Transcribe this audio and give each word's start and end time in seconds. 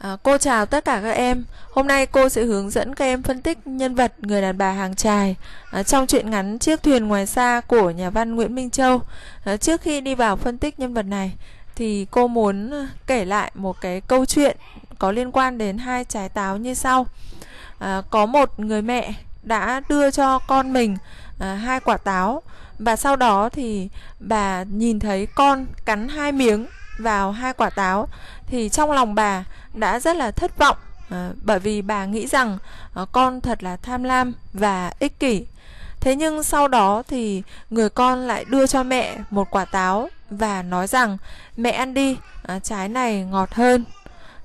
À, 0.00 0.16
cô 0.22 0.38
chào 0.38 0.66
tất 0.66 0.84
cả 0.84 1.00
các 1.02 1.10
em. 1.10 1.44
Hôm 1.70 1.86
nay 1.86 2.06
cô 2.06 2.28
sẽ 2.28 2.44
hướng 2.44 2.70
dẫn 2.70 2.94
các 2.94 3.04
em 3.04 3.22
phân 3.22 3.42
tích 3.42 3.66
nhân 3.66 3.94
vật 3.94 4.12
người 4.18 4.42
đàn 4.42 4.58
bà 4.58 4.72
hàng 4.72 4.94
trài 4.94 5.36
à, 5.70 5.82
trong 5.82 6.06
truyện 6.06 6.30
ngắn 6.30 6.58
Chiếc 6.58 6.82
thuyền 6.82 7.08
ngoài 7.08 7.26
xa 7.26 7.60
của 7.66 7.90
nhà 7.90 8.10
văn 8.10 8.34
Nguyễn 8.34 8.54
Minh 8.54 8.70
Châu. 8.70 9.02
À, 9.44 9.56
trước 9.56 9.80
khi 9.80 10.00
đi 10.00 10.14
vào 10.14 10.36
phân 10.36 10.58
tích 10.58 10.78
nhân 10.78 10.94
vật 10.94 11.02
này 11.02 11.32
thì 11.74 12.06
cô 12.10 12.28
muốn 12.28 12.70
à, 12.70 12.88
kể 13.06 13.24
lại 13.24 13.50
một 13.54 13.80
cái 13.80 14.00
câu 14.00 14.26
chuyện 14.26 14.56
có 14.98 15.12
liên 15.12 15.32
quan 15.32 15.58
đến 15.58 15.78
hai 15.78 16.04
trái 16.04 16.28
táo 16.28 16.56
như 16.56 16.74
sau. 16.74 17.06
À, 17.78 18.02
có 18.10 18.26
một 18.26 18.60
người 18.60 18.82
mẹ 18.82 19.12
đã 19.42 19.80
đưa 19.88 20.10
cho 20.10 20.38
con 20.38 20.72
mình 20.72 20.96
à, 21.38 21.54
hai 21.54 21.80
quả 21.80 21.96
táo 21.96 22.42
và 22.78 22.96
sau 22.96 23.16
đó 23.16 23.48
thì 23.48 23.88
bà 24.20 24.62
nhìn 24.62 24.98
thấy 25.00 25.26
con 25.26 25.66
cắn 25.84 26.08
hai 26.08 26.32
miếng 26.32 26.66
vào 27.00 27.32
hai 27.32 27.52
quả 27.52 27.70
táo 27.70 28.08
thì 28.46 28.68
trong 28.68 28.92
lòng 28.92 29.14
bà 29.14 29.44
đã 29.74 30.00
rất 30.00 30.16
là 30.16 30.30
thất 30.30 30.58
vọng 30.58 30.76
à, 31.10 31.30
bởi 31.42 31.58
vì 31.58 31.82
bà 31.82 32.04
nghĩ 32.04 32.26
rằng 32.26 32.58
à, 32.94 33.02
con 33.12 33.40
thật 33.40 33.62
là 33.62 33.76
tham 33.76 34.02
lam 34.04 34.32
và 34.52 34.92
ích 34.98 35.18
kỷ. 35.20 35.46
Thế 36.00 36.16
nhưng 36.16 36.42
sau 36.42 36.68
đó 36.68 37.02
thì 37.08 37.42
người 37.70 37.88
con 37.88 38.26
lại 38.26 38.44
đưa 38.44 38.66
cho 38.66 38.82
mẹ 38.82 39.18
một 39.30 39.50
quả 39.50 39.64
táo 39.64 40.08
và 40.30 40.62
nói 40.62 40.86
rằng 40.86 41.18
mẹ 41.56 41.70
ăn 41.70 41.94
đi 41.94 42.16
à, 42.42 42.58
trái 42.58 42.88
này 42.88 43.24
ngọt 43.24 43.54
hơn. 43.54 43.84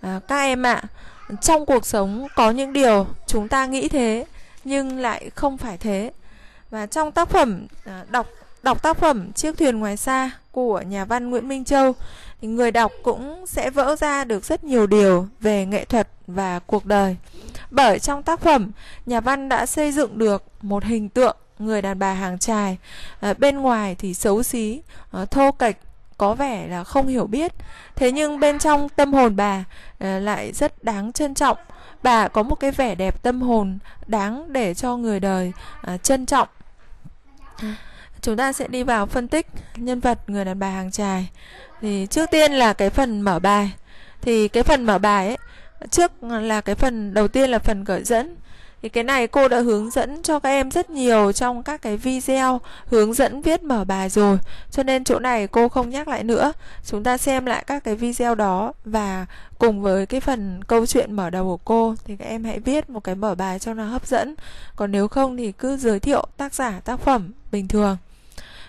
À, 0.02 0.20
các 0.28 0.38
em 0.38 0.64
ạ 0.64 0.84
trong 1.42 1.66
cuộc 1.66 1.86
sống 1.86 2.28
có 2.36 2.52
những 2.52 2.74
điều 2.74 3.08
chúng 3.28 3.48
ta 3.48 3.66
nghĩ 3.66 3.90
thế 3.90 4.26
nhưng 4.64 5.00
lại 5.00 5.30
không 5.36 5.58
phải 5.58 5.78
thế. 5.78 6.12
Và 6.70 6.86
trong 6.86 7.12
tác 7.12 7.30
phẩm 7.30 7.68
à, 7.86 8.04
đọc 8.10 8.28
đọc 8.64 8.82
tác 8.82 8.98
phẩm 8.98 9.32
chiếc 9.32 9.58
thuyền 9.58 9.80
ngoài 9.80 9.98
xa 9.98 10.32
của 10.52 10.82
nhà 10.82 11.06
văn 11.06 11.30
Nguyễn 11.30 11.48
Minh 11.48 11.66
Châu 11.66 11.96
thì 12.42 12.48
người 12.48 12.72
đọc 12.72 12.92
cũng 13.04 13.46
sẽ 13.48 13.70
vỡ 13.70 13.96
ra 13.96 14.24
được 14.24 14.46
rất 14.46 14.64
nhiều 14.64 14.88
điều 14.88 15.28
về 15.42 15.66
nghệ 15.66 15.86
thuật 15.86 16.08
và 16.28 16.60
cuộc 16.60 16.86
đời. 16.86 17.16
Bởi 17.72 18.00
trong 18.00 18.24
tác 18.24 18.40
phẩm, 18.40 18.72
nhà 19.06 19.20
văn 19.20 19.50
đã 19.50 19.66
xây 19.66 19.92
dựng 19.92 20.18
được 20.18 20.44
một 20.62 20.84
hình 20.84 21.10
tượng 21.10 21.38
người 21.60 21.82
đàn 21.82 22.00
bà 22.00 22.14
hàng 22.14 22.40
trài, 22.40 22.78
à, 23.20 23.34
bên 23.34 23.58
ngoài 23.58 23.96
thì 23.96 24.14
xấu 24.14 24.44
xí, 24.44 24.82
à, 25.12 25.26
thô 25.26 25.52
kệch, 25.52 25.76
có 26.18 26.34
vẻ 26.34 26.68
là 26.68 26.84
không 26.84 27.08
hiểu 27.08 27.28
biết. 27.28 27.52
Thế 27.96 28.12
nhưng 28.12 28.40
bên 28.40 28.60
trong 28.60 28.90
tâm 28.90 29.14
hồn 29.14 29.36
bà 29.36 29.64
à, 30.00 30.20
lại 30.20 30.52
rất 30.54 30.84
đáng 30.84 31.14
trân 31.14 31.34
trọng. 31.34 31.58
Bà 32.04 32.28
có 32.28 32.44
một 32.44 32.56
cái 32.56 32.72
vẻ 32.72 32.96
đẹp 32.96 33.24
tâm 33.24 33.42
hồn 33.42 33.78
đáng 34.08 34.54
để 34.54 34.74
cho 34.74 34.98
người 34.98 35.20
đời 35.20 35.52
à, 35.82 35.98
trân 35.98 36.26
trọng. 36.26 36.48
Chúng 38.22 38.38
ta 38.38 38.54
sẽ 38.54 38.68
đi 38.68 38.84
vào 38.84 39.06
phân 39.06 39.28
tích 39.28 39.48
nhân 39.76 40.00
vật 40.00 40.30
người 40.30 40.46
đàn 40.46 40.60
bà 40.60 40.70
hàng 40.70 40.92
trài 40.92 41.30
thì 41.86 42.08
trước 42.10 42.32
tiên 42.32 42.52
là 42.52 42.74
cái 42.74 42.90
phần 42.90 43.22
mở 43.22 43.40
bài. 43.40 43.72
Thì 44.22 44.48
cái 44.48 44.64
phần 44.64 44.86
mở 44.86 44.98
bài 44.98 45.28
ấy, 45.28 45.38
trước 45.90 46.24
là 46.24 46.62
cái 46.62 46.76
phần, 46.76 47.14
đầu 47.14 47.28
tiên 47.28 47.50
là 47.50 47.60
phần 47.60 47.84
gợi 47.84 48.04
dẫn. 48.04 48.36
Thì 48.82 48.90
cái 48.90 49.04
này 49.04 49.28
cô 49.28 49.48
đã 49.48 49.60
hướng 49.60 49.90
dẫn 49.90 50.24
cho 50.24 50.40
các 50.40 50.50
em 50.50 50.72
rất 50.72 50.90
nhiều 50.90 51.32
trong 51.32 51.64
các 51.64 51.82
cái 51.82 51.98
video 51.98 52.62
hướng 52.86 53.14
dẫn 53.14 53.42
viết 53.42 53.64
mở 53.64 53.86
bài 53.86 54.10
rồi. 54.10 54.38
Cho 54.72 54.84
nên 54.84 55.04
chỗ 55.04 55.20
này 55.20 55.48
cô 55.48 55.70
không 55.70 55.90
nhắc 55.90 56.08
lại 56.08 56.24
nữa. 56.24 56.54
Chúng 56.86 57.04
ta 57.04 57.18
xem 57.18 57.46
lại 57.46 57.64
các 57.68 57.84
cái 57.84 57.96
video 57.96 58.36
đó 58.36 58.74
và 58.86 59.26
cùng 59.60 59.82
với 59.82 60.06
cái 60.06 60.20
phần 60.20 60.64
câu 60.68 60.86
chuyện 60.86 61.14
mở 61.14 61.30
đầu 61.30 61.44
của 61.46 61.58
cô 61.58 61.96
thì 62.06 62.16
các 62.16 62.26
em 62.26 62.44
hãy 62.44 62.60
viết 62.60 62.90
một 62.90 63.04
cái 63.04 63.16
mở 63.16 63.36
bài 63.36 63.60
cho 63.60 63.74
nó 63.74 63.86
hấp 63.86 64.08
dẫn. 64.08 64.36
Còn 64.76 64.92
nếu 64.92 65.08
không 65.08 65.38
thì 65.38 65.52
cứ 65.52 65.78
giới 65.78 66.00
thiệu 66.00 66.28
tác 66.38 66.54
giả, 66.54 66.80
tác 66.86 67.00
phẩm 67.00 67.34
bình 67.52 67.68
thường. 67.68 67.98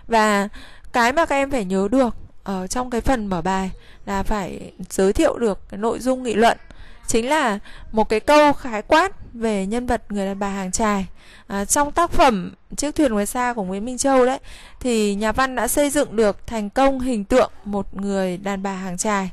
Và 0.08 0.48
cái 0.92 1.12
mà 1.12 1.26
các 1.26 1.36
em 1.36 1.50
phải 1.50 1.64
nhớ 1.64 1.88
được 1.90 2.14
ở 2.46 2.66
trong 2.66 2.90
cái 2.90 3.00
phần 3.00 3.26
mở 3.26 3.42
bài 3.42 3.70
là 4.06 4.22
phải 4.22 4.72
giới 4.90 5.12
thiệu 5.12 5.38
được 5.38 5.68
cái 5.68 5.78
nội 5.78 5.98
dung 5.98 6.22
nghị 6.22 6.34
luận. 6.34 6.58
Chính 7.06 7.28
là 7.28 7.58
một 7.92 8.08
cái 8.08 8.20
câu 8.20 8.52
khái 8.52 8.82
quát 8.82 9.12
về 9.32 9.66
nhân 9.66 9.86
vật 9.86 10.02
người 10.08 10.26
đàn 10.26 10.38
bà 10.38 10.48
hàng 10.48 10.72
trài 10.72 11.06
à, 11.46 11.64
trong 11.64 11.92
tác 11.92 12.10
phẩm 12.10 12.54
chiếc 12.76 12.94
thuyền 12.94 13.12
ngoài 13.12 13.26
xa 13.26 13.52
của 13.52 13.62
Nguyễn 13.64 13.84
Minh 13.84 13.98
Châu 13.98 14.26
đấy 14.26 14.38
thì 14.80 15.14
nhà 15.14 15.32
văn 15.32 15.54
đã 15.54 15.68
xây 15.68 15.90
dựng 15.90 16.16
được 16.16 16.46
thành 16.46 16.70
công 16.70 17.00
hình 17.00 17.24
tượng 17.24 17.50
một 17.64 17.94
người 17.94 18.36
đàn 18.36 18.62
bà 18.62 18.72
hàng 18.72 18.98
trài 18.98 19.30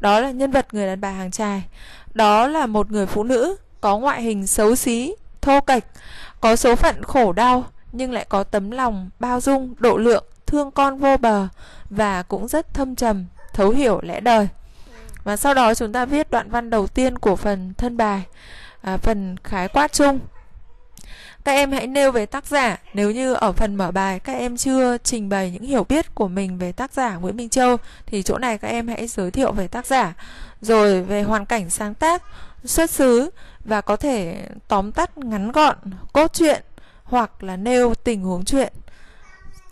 đó 0.00 0.20
là 0.20 0.30
nhân 0.30 0.50
vật 0.50 0.74
người 0.74 0.86
đàn 0.86 1.00
bà 1.00 1.10
hàng 1.10 1.30
trài 1.30 1.62
đó 2.14 2.48
là 2.48 2.66
một 2.66 2.90
người 2.90 3.06
phụ 3.06 3.24
nữ 3.24 3.56
có 3.80 3.98
ngoại 3.98 4.22
hình 4.22 4.46
xấu 4.46 4.76
xí 4.76 5.14
thô 5.40 5.60
kệch 5.60 5.84
có 6.40 6.56
số 6.56 6.76
phận 6.76 7.02
khổ 7.02 7.32
đau 7.32 7.64
nhưng 7.92 8.12
lại 8.12 8.26
có 8.28 8.44
tấm 8.44 8.70
lòng 8.70 9.10
bao 9.20 9.40
dung 9.40 9.74
độ 9.78 9.96
lượng 9.96 10.24
thương 10.46 10.70
con 10.70 10.98
vô 10.98 11.16
bờ 11.16 11.48
và 11.90 12.22
cũng 12.22 12.48
rất 12.48 12.74
thâm 12.74 12.96
trầm, 12.96 13.26
thấu 13.52 13.70
hiểu 13.70 14.00
lẽ 14.02 14.20
đời. 14.20 14.48
Và 15.24 15.36
sau 15.36 15.54
đó 15.54 15.74
chúng 15.74 15.92
ta 15.92 16.04
viết 16.04 16.30
đoạn 16.30 16.50
văn 16.50 16.70
đầu 16.70 16.86
tiên 16.86 17.18
của 17.18 17.36
phần 17.36 17.74
thân 17.78 17.96
bài, 17.96 18.22
à, 18.82 18.96
phần 18.96 19.36
khái 19.44 19.68
quát 19.68 19.92
chung. 19.92 20.18
Các 21.46 21.52
em 21.52 21.72
hãy 21.72 21.86
nêu 21.86 22.12
về 22.12 22.26
tác 22.26 22.46
giả 22.46 22.76
Nếu 22.94 23.10
như 23.10 23.34
ở 23.34 23.52
phần 23.52 23.74
mở 23.74 23.90
bài 23.90 24.20
các 24.20 24.32
em 24.32 24.56
chưa 24.56 24.98
trình 24.98 25.28
bày 25.28 25.50
những 25.50 25.62
hiểu 25.62 25.84
biết 25.84 26.14
của 26.14 26.28
mình 26.28 26.58
về 26.58 26.72
tác 26.72 26.92
giả 26.92 27.16
Nguyễn 27.16 27.36
Minh 27.36 27.48
Châu 27.48 27.76
Thì 28.06 28.22
chỗ 28.22 28.38
này 28.38 28.58
các 28.58 28.68
em 28.68 28.88
hãy 28.88 29.06
giới 29.06 29.30
thiệu 29.30 29.52
về 29.52 29.68
tác 29.68 29.86
giả 29.86 30.14
Rồi 30.60 31.02
về 31.02 31.22
hoàn 31.22 31.46
cảnh 31.46 31.70
sáng 31.70 31.94
tác, 31.94 32.22
xuất 32.64 32.90
xứ 32.90 33.30
Và 33.64 33.80
có 33.80 33.96
thể 33.96 34.46
tóm 34.68 34.92
tắt 34.92 35.18
ngắn 35.18 35.52
gọn 35.52 35.76
cốt 36.12 36.32
truyện 36.32 36.62
Hoặc 37.04 37.42
là 37.42 37.56
nêu 37.56 37.94
tình 37.94 38.22
huống 38.22 38.44
chuyện 38.44 38.72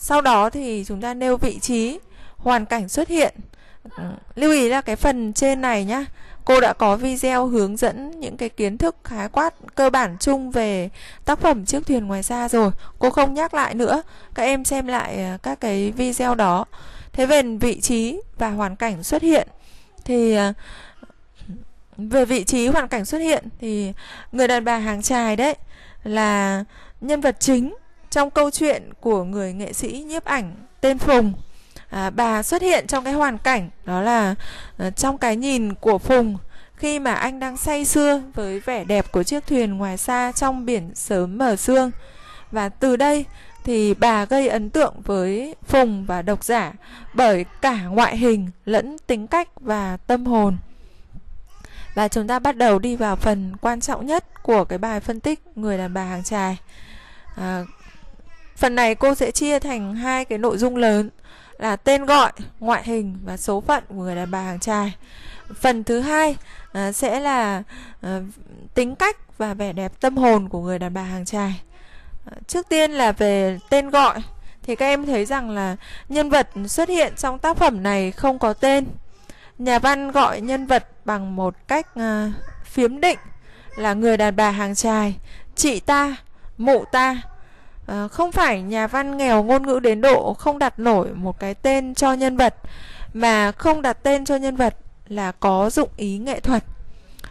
sau 0.04 0.20
đó 0.20 0.50
thì 0.50 0.84
chúng 0.86 1.00
ta 1.00 1.14
nêu 1.14 1.36
vị 1.36 1.58
trí, 1.58 1.98
hoàn 2.36 2.66
cảnh 2.66 2.88
xuất 2.88 3.08
hiện. 3.08 3.34
Ừ, 3.96 4.04
lưu 4.34 4.52
ý 4.52 4.68
là 4.68 4.80
cái 4.80 4.96
phần 4.96 5.32
trên 5.32 5.60
này 5.60 5.84
nhá, 5.84 6.04
cô 6.44 6.60
đã 6.60 6.72
có 6.72 6.96
video 6.96 7.46
hướng 7.46 7.76
dẫn 7.76 8.20
những 8.20 8.36
cái 8.36 8.48
kiến 8.48 8.78
thức 8.78 8.96
khái 9.04 9.28
quát 9.28 9.54
cơ 9.74 9.90
bản 9.90 10.16
chung 10.20 10.50
về 10.50 10.90
tác 11.24 11.40
phẩm 11.40 11.64
chiếc 11.64 11.86
thuyền 11.86 12.06
ngoài 12.06 12.22
xa 12.22 12.48
rồi. 12.48 12.70
Cô 12.98 13.10
không 13.10 13.34
nhắc 13.34 13.54
lại 13.54 13.74
nữa, 13.74 14.02
các 14.34 14.42
em 14.42 14.64
xem 14.64 14.86
lại 14.86 15.16
à, 15.16 15.38
các 15.42 15.60
cái 15.60 15.90
video 15.90 16.34
đó. 16.34 16.64
Thế 17.12 17.26
về 17.26 17.42
vị 17.42 17.80
trí 17.80 18.20
và 18.38 18.50
hoàn 18.50 18.76
cảnh 18.76 19.02
xuất 19.02 19.22
hiện 19.22 19.48
thì 20.04 20.34
à, 20.34 20.52
về 21.96 22.24
vị 22.24 22.44
trí 22.44 22.66
hoàn 22.66 22.88
cảnh 22.88 23.04
xuất 23.04 23.18
hiện 23.18 23.44
thì 23.60 23.92
người 24.32 24.48
đàn 24.48 24.64
bà 24.64 24.78
hàng 24.78 25.02
trài 25.02 25.36
đấy 25.36 25.54
là 26.02 26.64
nhân 27.00 27.20
vật 27.20 27.36
chính 27.40 27.74
trong 28.14 28.30
câu 28.30 28.50
chuyện 28.50 28.90
của 29.00 29.24
người 29.24 29.52
nghệ 29.52 29.72
sĩ 29.72 30.04
nhiếp 30.06 30.24
ảnh 30.24 30.54
tên 30.80 30.98
Phùng 30.98 31.32
à, 31.90 32.10
bà 32.10 32.42
xuất 32.42 32.62
hiện 32.62 32.86
trong 32.86 33.04
cái 33.04 33.12
hoàn 33.12 33.38
cảnh 33.38 33.70
đó 33.84 34.00
là 34.00 34.34
à, 34.78 34.90
trong 34.90 35.18
cái 35.18 35.36
nhìn 35.36 35.74
của 35.74 35.98
Phùng 35.98 36.36
khi 36.76 36.98
mà 36.98 37.14
anh 37.14 37.40
đang 37.40 37.56
say 37.56 37.84
sưa 37.84 38.22
với 38.34 38.60
vẻ 38.60 38.84
đẹp 38.84 39.12
của 39.12 39.22
chiếc 39.22 39.46
thuyền 39.46 39.76
ngoài 39.76 39.96
xa 39.96 40.32
trong 40.32 40.66
biển 40.66 40.90
sớm 40.94 41.38
mở 41.38 41.56
sương 41.56 41.90
và 42.50 42.68
từ 42.68 42.96
đây 42.96 43.24
thì 43.64 43.94
bà 43.94 44.24
gây 44.24 44.48
ấn 44.48 44.70
tượng 44.70 44.94
với 45.04 45.54
Phùng 45.66 46.04
và 46.06 46.22
độc 46.22 46.44
giả 46.44 46.72
bởi 47.14 47.44
cả 47.60 47.82
ngoại 47.82 48.16
hình 48.16 48.50
lẫn 48.64 48.96
tính 49.06 49.26
cách 49.26 49.48
và 49.60 49.96
tâm 50.06 50.26
hồn. 50.26 50.56
Và 51.94 52.08
chúng 52.08 52.26
ta 52.26 52.38
bắt 52.38 52.56
đầu 52.56 52.78
đi 52.78 52.96
vào 52.96 53.16
phần 53.16 53.56
quan 53.60 53.80
trọng 53.80 54.06
nhất 54.06 54.42
của 54.42 54.64
cái 54.64 54.78
bài 54.78 55.00
phân 55.00 55.20
tích 55.20 55.40
người 55.56 55.78
đàn 55.78 55.94
bà 55.94 56.04
hàng 56.04 56.24
trài. 56.24 56.58
À, 57.36 57.64
Phần 58.56 58.74
này 58.74 58.94
cô 58.94 59.14
sẽ 59.14 59.30
chia 59.30 59.58
thành 59.58 59.94
hai 59.94 60.24
cái 60.24 60.38
nội 60.38 60.58
dung 60.58 60.76
lớn 60.76 61.10
là 61.58 61.76
tên 61.76 62.04
gọi, 62.04 62.32
ngoại 62.60 62.82
hình 62.84 63.18
và 63.24 63.36
số 63.36 63.60
phận 63.60 63.84
của 63.88 63.94
người 63.94 64.16
đàn 64.16 64.30
bà 64.30 64.40
hàng 64.40 64.60
trai. 64.60 64.94
Phần 65.60 65.84
thứ 65.84 66.00
hai 66.00 66.36
à, 66.72 66.92
sẽ 66.92 67.20
là 67.20 67.62
à, 68.00 68.20
tính 68.74 68.94
cách 68.94 69.16
và 69.38 69.54
vẻ 69.54 69.72
đẹp 69.72 69.92
tâm 70.00 70.16
hồn 70.16 70.48
của 70.48 70.60
người 70.60 70.78
đàn 70.78 70.94
bà 70.94 71.02
hàng 71.02 71.24
trai. 71.24 71.60
À, 72.24 72.32
trước 72.46 72.68
tiên 72.68 72.90
là 72.90 73.12
về 73.12 73.58
tên 73.70 73.90
gọi 73.90 74.22
thì 74.62 74.76
các 74.76 74.86
em 74.86 75.06
thấy 75.06 75.24
rằng 75.24 75.50
là 75.50 75.76
nhân 76.08 76.30
vật 76.30 76.48
xuất 76.66 76.88
hiện 76.88 77.12
trong 77.16 77.38
tác 77.38 77.56
phẩm 77.56 77.82
này 77.82 78.10
không 78.10 78.38
có 78.38 78.52
tên. 78.52 78.84
Nhà 79.58 79.78
văn 79.78 80.10
gọi 80.10 80.40
nhân 80.40 80.66
vật 80.66 80.88
bằng 81.04 81.36
một 81.36 81.54
cách 81.68 81.86
à, 81.94 82.32
phiếm 82.64 83.00
định 83.00 83.18
là 83.76 83.94
người 83.94 84.16
đàn 84.16 84.36
bà 84.36 84.50
hàng 84.50 84.74
trai, 84.74 85.16
chị 85.54 85.80
ta, 85.80 86.16
mụ 86.58 86.84
ta 86.92 87.22
à, 87.86 88.08
không 88.08 88.32
phải 88.32 88.62
nhà 88.62 88.86
văn 88.86 89.16
nghèo 89.16 89.42
ngôn 89.42 89.66
ngữ 89.66 89.78
đến 89.78 90.00
độ 90.00 90.34
không 90.34 90.58
đặt 90.58 90.78
nổi 90.78 91.08
một 91.14 91.40
cái 91.40 91.54
tên 91.54 91.94
cho 91.94 92.12
nhân 92.12 92.36
vật 92.36 92.54
mà 93.12 93.52
không 93.52 93.82
đặt 93.82 93.98
tên 94.02 94.24
cho 94.24 94.36
nhân 94.36 94.56
vật 94.56 94.76
là 95.08 95.32
có 95.32 95.70
dụng 95.70 95.88
ý 95.96 96.18
nghệ 96.18 96.40
thuật. 96.40 96.64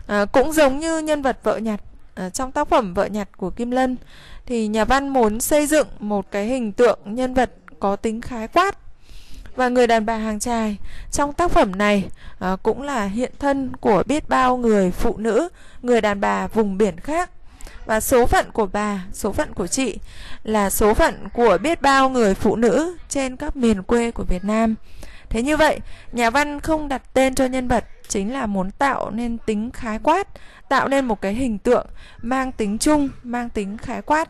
À, 0.08 0.26
cũng 0.26 0.54
giống 0.54 0.80
như 0.80 1.00
nhân 1.00 1.22
vật 1.22 1.40
vợ 1.44 1.58
nhặt 1.58 1.82
à, 2.16 2.30
trong 2.30 2.52
tác 2.52 2.68
phẩm 2.68 2.94
vợ 2.94 3.06
nhặt 3.06 3.30
của 3.38 3.50
kim 3.50 3.72
lân 3.72 3.98
thì 4.46 4.68
nhà 4.68 4.86
văn 4.86 5.10
muốn 5.10 5.42
xây 5.42 5.68
dựng 5.68 5.88
một 6.00 6.32
cái 6.32 6.46
hình 6.46 6.72
tượng 6.72 7.00
nhân 7.06 7.34
vật 7.34 7.52
có 7.80 7.96
tính 7.96 8.22
khái 8.22 8.48
quát. 8.48 8.78
Và 9.56 9.70
người 9.70 9.88
đàn 9.88 10.06
bà 10.06 10.18
hàng 10.18 10.40
trài 10.40 10.78
trong 11.12 11.34
tác 11.34 11.52
phẩm 11.52 11.72
này 11.76 12.10
à, 12.40 12.56
cũng 12.64 12.82
là 12.82 13.06
hiện 13.06 13.32
thân 13.40 13.72
của 13.76 14.04
biết 14.06 14.30
bao 14.30 14.58
người 14.58 14.92
phụ 14.92 15.18
nữ 15.18 15.50
người 15.82 16.02
đàn 16.02 16.22
bà 16.22 16.48
vùng 16.48 16.78
biển 16.78 17.00
khác 17.00 17.30
và 17.86 18.00
số 18.00 18.26
phận 18.26 18.52
của 18.52 18.66
bà, 18.66 19.06
số 19.14 19.32
phận 19.32 19.54
của 19.54 19.68
chị 19.68 19.98
là 20.44 20.70
số 20.70 20.94
phận 20.94 21.30
của 21.34 21.58
biết 21.58 21.82
bao 21.82 22.10
người 22.10 22.36
phụ 22.36 22.56
nữ 22.56 22.98
trên 23.10 23.36
các 23.36 23.56
miền 23.56 23.84
quê 23.84 24.12
của 24.12 24.24
Việt 24.24 24.44
Nam. 24.44 24.76
Thế 25.30 25.42
như 25.42 25.58
vậy, 25.58 25.80
nhà 26.12 26.30
văn 26.30 26.60
không 26.60 26.88
đặt 26.88 27.02
tên 27.14 27.36
cho 27.36 27.46
nhân 27.46 27.68
vật 27.68 27.86
chính 28.08 28.34
là 28.34 28.46
muốn 28.46 28.72
tạo 28.72 29.12
nên 29.12 29.38
tính 29.38 29.72
khái 29.72 30.00
quát, 30.00 30.28
tạo 30.70 30.88
nên 30.88 31.06
một 31.06 31.22
cái 31.22 31.34
hình 31.34 31.58
tượng 31.58 31.88
mang 32.22 32.52
tính 32.52 32.78
chung, 32.78 33.10
mang 33.24 33.50
tính 33.50 33.78
khái 33.78 34.02
quát. 34.02 34.30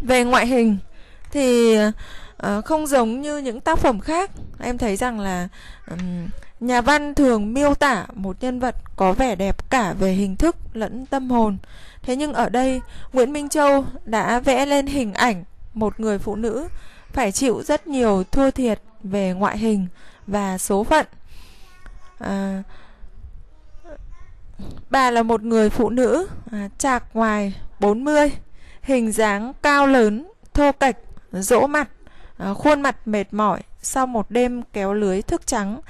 Về 0.00 0.24
ngoại 0.24 0.46
hình 0.46 0.78
thì 1.30 1.76
uh, 1.78 2.64
không 2.64 2.86
giống 2.86 3.20
như 3.20 3.38
những 3.38 3.60
tác 3.60 3.78
phẩm 3.78 4.00
khác, 4.00 4.30
em 4.60 4.78
thấy 4.78 4.96
rằng 4.96 5.20
là 5.20 5.48
um, 5.90 6.28
nhà 6.62 6.80
văn 6.80 7.14
thường 7.14 7.54
miêu 7.54 7.74
tả 7.74 8.06
một 8.14 8.36
nhân 8.40 8.60
vật 8.60 8.76
có 8.96 9.12
vẻ 9.12 9.34
đẹp 9.34 9.70
cả 9.70 9.92
về 9.92 10.12
hình 10.12 10.36
thức 10.36 10.56
lẫn 10.72 11.06
tâm 11.06 11.30
hồn. 11.30 11.56
Thế 12.02 12.16
nhưng 12.16 12.32
ở 12.32 12.48
đây, 12.48 12.80
Nguyễn 13.12 13.32
Minh 13.32 13.48
Châu 13.48 13.84
đã 14.04 14.40
vẽ 14.40 14.66
lên 14.66 14.86
hình 14.86 15.14
ảnh 15.14 15.44
một 15.74 16.00
người 16.00 16.18
phụ 16.18 16.36
nữ 16.36 16.68
phải 17.12 17.32
chịu 17.32 17.62
rất 17.62 17.86
nhiều 17.86 18.24
thua 18.30 18.50
thiệt 18.50 18.82
về 19.02 19.32
ngoại 19.32 19.58
hình 19.58 19.86
và 20.26 20.58
số 20.58 20.84
phận. 20.84 21.06
À, 22.18 22.62
bà 24.90 25.10
là 25.10 25.22
một 25.22 25.42
người 25.42 25.70
phụ 25.70 25.90
nữ 25.90 26.26
à, 26.52 26.68
chạc 26.78 27.04
ngoài 27.14 27.54
40, 27.80 28.30
hình 28.82 29.12
dáng 29.12 29.52
cao 29.62 29.86
lớn, 29.86 30.28
thô 30.54 30.72
kệch, 30.72 30.96
rỗ 31.32 31.66
mặt, 31.66 31.88
à, 32.36 32.54
khuôn 32.54 32.80
mặt 32.80 32.96
mệt 33.06 33.34
mỏi 33.34 33.62
sau 33.82 34.06
một 34.06 34.30
đêm 34.30 34.62
kéo 34.72 34.94
lưới 34.94 35.22
thức 35.22 35.46
trắng, 35.46 35.80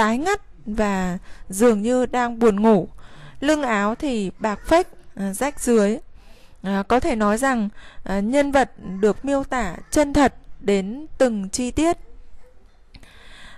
tái 0.00 0.18
ngắt 0.18 0.40
và 0.66 1.18
dường 1.48 1.82
như 1.82 2.06
đang 2.06 2.38
buồn 2.38 2.62
ngủ. 2.62 2.88
Lưng 3.40 3.62
áo 3.62 3.94
thì 3.94 4.30
bạc 4.38 4.60
phách, 4.66 4.86
à, 5.14 5.32
rách 5.32 5.60
dưới. 5.60 5.98
À, 6.62 6.82
có 6.88 7.00
thể 7.00 7.16
nói 7.16 7.38
rằng 7.38 7.68
à, 8.04 8.20
nhân 8.20 8.52
vật 8.52 8.70
được 9.00 9.24
miêu 9.24 9.44
tả 9.44 9.76
chân 9.90 10.12
thật 10.12 10.34
đến 10.60 11.06
từng 11.18 11.48
chi 11.48 11.70
tiết 11.70 11.96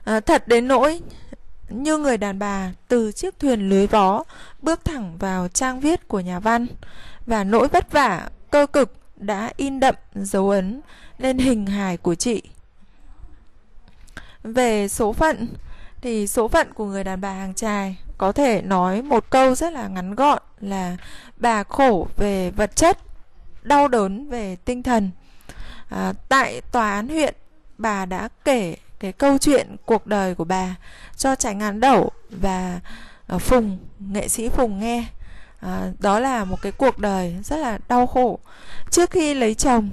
à, 0.05 0.21
thật 0.21 0.49
đến 0.49 0.69
nỗi 0.69 1.00
như 1.69 1.99
người 1.99 2.17
đàn 2.17 2.39
bà 2.39 2.73
từ 2.89 3.12
chiếc 3.12 3.39
thuyền 3.39 3.69
lưới 3.69 3.87
vó 3.87 4.25
bước 4.62 4.85
thẳng 4.85 5.17
vào 5.19 5.49
trang 5.49 5.81
viết 5.81 6.09
của 6.09 6.21
nhà 6.21 6.39
văn 6.39 6.67
và 7.27 7.44
nỗi 7.44 7.69
vất 7.69 7.93
vả 7.93 8.29
cơ 8.50 8.67
cực 8.67 8.93
đã 9.17 9.53
in 9.56 9.81
đậm 9.81 9.94
dấu 10.15 10.50
ấn 10.50 10.81
lên 11.19 11.39
hình 11.39 11.67
hài 11.67 11.97
của 11.97 12.15
chị 12.15 12.43
về 14.43 14.89
số 14.89 15.12
phận 15.12 15.49
thì 16.02 16.26
số 16.26 16.49
phận 16.49 16.72
của 16.72 16.84
người 16.84 17.04
đàn 17.04 17.20
bà 17.20 17.32
hàng 17.32 17.54
trài 17.54 17.96
có 18.19 18.32
thể 18.32 18.62
nói 18.62 19.02
một 19.02 19.31
câu 19.31 19.54
rất 19.54 19.72
là 19.72 19.88
ngắn 19.88 20.14
gọn 20.14 20.43
là 20.60 20.96
bà 21.37 21.64
khổ 21.64 22.08
về 22.16 22.50
vật 22.50 22.76
chất 22.76 22.99
đau 23.62 23.88
đớn 23.88 24.28
về 24.28 24.56
tinh 24.64 24.82
thần. 24.82 25.10
À, 25.88 26.12
tại 26.28 26.60
tòa 26.60 26.90
án 26.90 27.08
huyện 27.08 27.34
bà 27.78 28.06
đã 28.06 28.28
kể 28.44 28.76
cái 29.00 29.12
câu 29.12 29.38
chuyện 29.38 29.76
cuộc 29.87 30.06
đời 30.06 30.34
của 30.34 30.44
bà 30.44 30.76
cho 31.16 31.34
tránh 31.34 31.60
án 31.60 31.81
đẩu 31.81 32.10
và 32.31 32.81
à, 33.26 33.38
phùng 33.38 33.78
nghệ 33.98 34.28
sĩ 34.28 34.48
phùng 34.48 34.81
nghe. 34.81 35.05
À, 35.60 35.93
đó 35.98 36.19
là 36.19 36.44
một 36.44 36.62
cái 36.62 36.72
cuộc 36.72 36.98
đời 36.98 37.37
rất 37.44 37.56
là 37.56 37.78
đau 37.88 38.06
khổ. 38.06 38.38
Trước 38.90 39.10
khi 39.10 39.34
lấy 39.34 39.55
chồng 39.55 39.90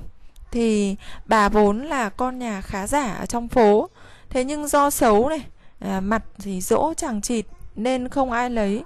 thì 0.52 0.96
bà 1.26 1.50
vốn 1.50 1.86
là 1.86 2.10
con 2.10 2.40
nhà 2.40 2.62
khá 2.62 2.88
giả 2.88 3.14
ở 3.14 3.26
trong 3.26 3.48
phố. 3.48 3.90
Thế 4.30 4.44
nhưng 4.44 4.68
do 4.68 4.90
xấu 4.90 5.30
này 5.30 5.46
à, 5.80 6.00
mặt 6.00 6.24
thì 6.40 6.62
dỗ 6.62 6.94
chẳng 6.98 7.22
chịt 7.22 7.46
nên 7.76 8.08
không 8.08 8.32
ai 8.32 8.50
lấy. 8.50 8.84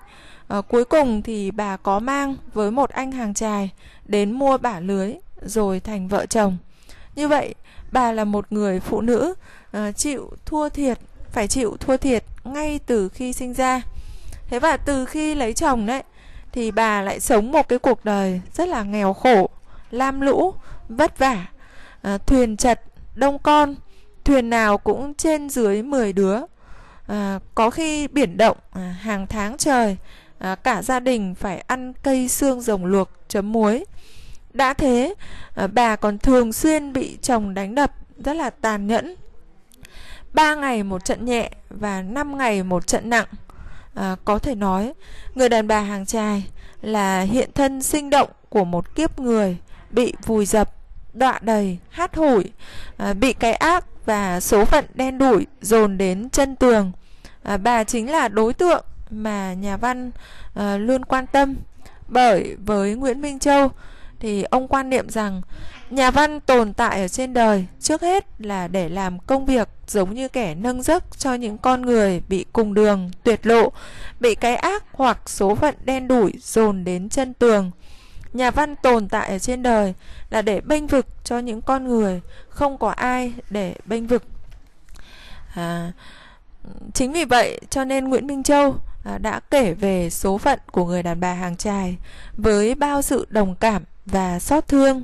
À, 0.48 0.62
cuối 0.62 0.86
cùng 0.86 1.22
thì 1.22 1.52
bà 1.52 1.78
có 1.78 2.00
mang 2.00 2.36
với 2.54 2.72
một 2.72 2.90
anh 2.90 3.12
hàng 3.12 3.34
trài 3.34 3.72
đến 4.06 4.32
mua 4.32 4.58
bả 4.58 4.80
lưới 4.80 5.14
rồi 5.42 5.80
thành 5.80 6.08
vợ 6.08 6.26
chồng. 6.26 6.58
Như 7.16 7.28
vậy 7.28 7.56
bà 7.92 8.12
là 8.12 8.24
một 8.24 8.46
người 8.50 8.80
phụ 8.80 9.02
nữ 9.02 9.34
à, 9.72 9.92
chịu 9.92 10.32
thua 10.46 10.70
thiệt 10.70 11.00
phải 11.32 11.48
chịu 11.48 11.78
thua 11.80 11.98
thiệt 11.98 12.24
ngay 12.44 12.80
từ 12.86 13.10
khi 13.10 13.34
sinh 13.34 13.54
ra. 13.54 13.82
Thế 14.48 14.60
và 14.60 14.78
từ 14.78 15.06
khi 15.06 15.36
lấy 15.36 15.54
chồng 15.54 15.86
đấy 15.86 16.04
thì 16.52 16.72
bà 16.72 17.02
lại 17.02 17.20
sống 17.20 17.52
một 17.52 17.68
cái 17.70 17.80
cuộc 17.80 18.06
đời 18.06 18.42
rất 18.54 18.68
là 18.68 18.84
nghèo 18.84 19.14
khổ 19.14 19.50
lam 19.92 20.22
lũ 20.22 20.54
vất 20.90 21.18
vả 21.18 21.46
à, 22.02 22.18
thuyền 22.18 22.58
chật 22.58 22.82
đông 23.16 23.40
con 23.40 23.76
thuyền 24.24 24.50
nào 24.50 24.78
cũng 24.78 25.14
trên 25.14 25.50
dưới 25.50 25.84
10 25.84 26.14
đứa 26.14 26.40
à, 27.08 27.40
có 27.56 27.70
khi 27.70 28.08
biển 28.08 28.38
động 28.38 28.58
à, 28.72 28.96
hàng 29.02 29.28
tháng 29.28 29.58
trời 29.58 29.98
à, 30.40 30.56
cả 30.56 30.82
gia 30.82 31.00
đình 31.00 31.36
phải 31.36 31.64
ăn 31.68 31.94
cây 32.04 32.28
xương 32.28 32.62
rồng 32.62 32.86
luộc 32.86 33.10
chấm 33.28 33.52
muối. 33.52 33.86
Đã 34.54 34.74
thế 34.74 35.14
à, 35.56 35.68
bà 35.68 35.96
còn 35.96 36.18
thường 36.18 36.54
xuyên 36.54 36.94
bị 36.94 37.18
chồng 37.22 37.54
đánh 37.54 37.76
đập 37.76 37.92
rất 38.18 38.34
là 38.34 38.50
tàn 38.50 38.88
nhẫn. 38.88 39.16
Ba 40.34 40.56
ngày 40.56 40.84
một 40.84 41.06
trận 41.06 41.26
nhẹ 41.26 41.52
và 41.70 42.02
5 42.02 42.38
ngày 42.38 42.64
một 42.64 42.88
trận 42.88 43.10
nặng. 43.10 43.28
À, 43.94 44.16
có 44.26 44.40
thể 44.40 44.56
nói 44.56 44.94
người 45.36 45.50
đàn 45.50 45.68
bà 45.68 45.80
hàng 45.80 46.06
trài 46.06 46.48
là 46.82 47.22
hiện 47.22 47.50
thân 47.56 47.82
sinh 47.82 48.10
động 48.10 48.30
của 48.50 48.64
một 48.64 48.96
kiếp 48.96 49.20
người 49.20 49.58
bị 49.90 50.14
vùi 50.26 50.46
dập 50.46 50.76
đọa 51.14 51.40
đầy 51.42 51.78
hát 51.90 52.16
hủi 52.16 52.44
à, 52.98 53.14
bị 53.14 53.34
cái 53.34 53.54
ác 53.54 53.86
và 54.06 54.40
số 54.40 54.66
phận 54.66 54.86
đen 54.94 55.18
đủi 55.18 55.48
dồn 55.62 55.98
đến 55.98 56.30
chân 56.30 56.56
tường. 56.56 56.92
À, 57.44 57.58
bà 57.58 57.84
chính 57.84 58.12
là 58.12 58.28
đối 58.28 58.54
tượng 58.54 58.86
mà 59.10 59.54
nhà 59.54 59.78
văn 59.78 60.12
à, 60.56 60.78
luôn 60.78 61.06
quan 61.06 61.28
tâm. 61.28 61.56
Bởi 62.08 62.56
với 62.66 62.96
Nguyễn 62.96 63.22
Minh 63.22 63.40
Châu 63.40 63.72
thì 64.20 64.44
ông 64.44 64.68
quan 64.68 64.90
niệm 64.90 65.10
rằng 65.10 65.42
nhà 65.90 66.12
văn 66.12 66.40
tồn 66.40 66.74
tại 66.74 67.02
ở 67.02 67.08
trên 67.08 67.34
đời 67.34 67.66
trước 67.80 68.02
hết 68.02 68.26
là 68.40 68.68
để 68.68 68.90
làm 68.90 69.20
công 69.20 69.46
việc 69.46 69.70
giống 69.88 70.14
như 70.14 70.28
kẻ 70.28 70.56
nâng 70.56 70.84
giấc 70.84 71.20
cho 71.20 71.34
những 71.34 71.58
con 71.58 71.82
người 71.82 72.22
bị 72.30 72.46
cùng 72.54 72.74
đường 72.74 73.12
tuyệt 73.24 73.46
lộ 73.46 73.72
bị 74.20 74.36
cái 74.36 74.56
ác 74.56 74.84
hoặc 74.92 75.30
số 75.30 75.56
phận 75.56 75.76
đen 75.86 76.08
đủi 76.08 76.34
dồn 76.42 76.84
đến 76.84 77.10
chân 77.10 77.34
tường 77.34 77.72
nhà 78.34 78.52
văn 78.52 78.76
tồn 78.76 79.08
tại 79.08 79.30
ở 79.30 79.40
trên 79.40 79.64
đời 79.64 79.94
là 80.30 80.42
để 80.42 80.62
bênh 80.62 80.88
vực 80.88 81.08
cho 81.24 81.40
những 81.40 81.62
con 81.62 81.88
người 81.88 82.22
không 82.50 82.78
có 82.78 82.90
ai 82.90 83.34
để 83.50 83.76
bênh 83.86 84.08
vực. 84.08 84.24
À, 85.56 85.92
chính 86.94 87.12
vì 87.12 87.26
vậy 87.26 87.60
cho 87.70 87.86
nên 87.86 88.10
nguyễn 88.10 88.28
minh 88.28 88.44
châu 88.44 88.76
à, 89.04 89.18
đã 89.18 89.40
kể 89.40 89.74
về 89.74 90.10
số 90.10 90.38
phận 90.38 90.60
của 90.72 90.86
người 90.86 91.04
đàn 91.04 91.20
bà 91.20 91.34
hàng 91.34 91.58
trài 91.58 91.98
với 92.34 92.76
bao 92.76 93.02
sự 93.02 93.28
đồng 93.30 93.56
cảm 93.56 93.84
và 94.06 94.40
xót 94.40 94.68
thương. 94.68 95.04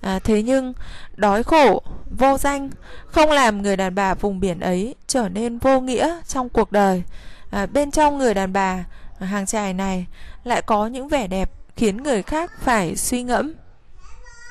À, 0.00 0.18
thế 0.18 0.42
nhưng 0.42 0.72
đói 1.14 1.42
khổ 1.42 1.82
vô 2.18 2.38
danh 2.38 2.70
không 3.06 3.30
làm 3.30 3.62
người 3.62 3.76
đàn 3.76 3.94
bà 3.94 4.14
vùng 4.14 4.40
biển 4.40 4.60
ấy 4.60 4.94
trở 5.06 5.28
nên 5.28 5.58
vô 5.58 5.80
nghĩa 5.80 6.20
trong 6.26 6.48
cuộc 6.48 6.72
đời. 6.72 7.02
À, 7.50 7.66
bên 7.66 7.90
trong 7.90 8.18
người 8.18 8.34
đàn 8.34 8.52
bà 8.52 8.84
hàng 9.20 9.46
trài 9.46 9.74
này 9.74 10.06
lại 10.44 10.62
có 10.62 10.86
những 10.86 11.08
vẻ 11.08 11.26
đẹp 11.26 11.50
khiến 11.76 12.02
người 12.02 12.22
khác 12.22 12.52
phải 12.60 12.96
suy 12.96 13.22
ngẫm 13.22 13.52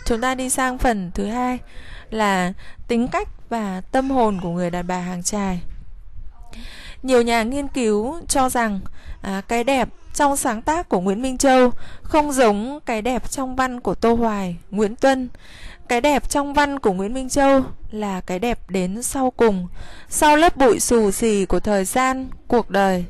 chúng 0.05 0.21
ta 0.21 0.35
đi 0.35 0.49
sang 0.49 0.77
phần 0.77 1.11
thứ 1.13 1.25
hai 1.25 1.59
là 2.09 2.53
tính 2.87 3.07
cách 3.07 3.29
và 3.49 3.81
tâm 3.81 4.11
hồn 4.11 4.39
của 4.41 4.49
người 4.49 4.69
đàn 4.69 4.87
bà 4.87 4.99
hàng 4.99 5.23
trài 5.23 5.61
nhiều 7.03 7.21
nhà 7.21 7.43
nghiên 7.43 7.67
cứu 7.67 8.19
cho 8.27 8.49
rằng 8.49 8.79
à, 9.21 9.41
cái 9.47 9.63
đẹp 9.63 9.89
trong 10.13 10.37
sáng 10.37 10.61
tác 10.61 10.89
của 10.89 10.99
Nguyễn 10.99 11.21
Minh 11.21 11.37
Châu 11.37 11.71
không 12.01 12.31
giống 12.31 12.79
cái 12.85 13.01
đẹp 13.01 13.31
trong 13.31 13.55
văn 13.55 13.79
của 13.79 13.95
Tô 13.95 14.13
Hoài, 14.13 14.57
Nguyễn 14.71 14.95
Tuân. 14.95 15.29
Cái 15.87 16.01
đẹp 16.01 16.29
trong 16.29 16.53
văn 16.53 16.79
của 16.79 16.93
Nguyễn 16.93 17.13
Minh 17.13 17.29
Châu 17.29 17.61
là 17.91 18.21
cái 18.21 18.39
đẹp 18.39 18.69
đến 18.69 19.03
sau 19.03 19.31
cùng, 19.31 19.67
sau 20.09 20.37
lớp 20.37 20.57
bụi 20.57 20.79
xù 20.79 21.11
xì 21.11 21.45
của 21.45 21.59
thời 21.59 21.85
gian, 21.85 22.27
cuộc 22.47 22.69
đời. 22.69 23.05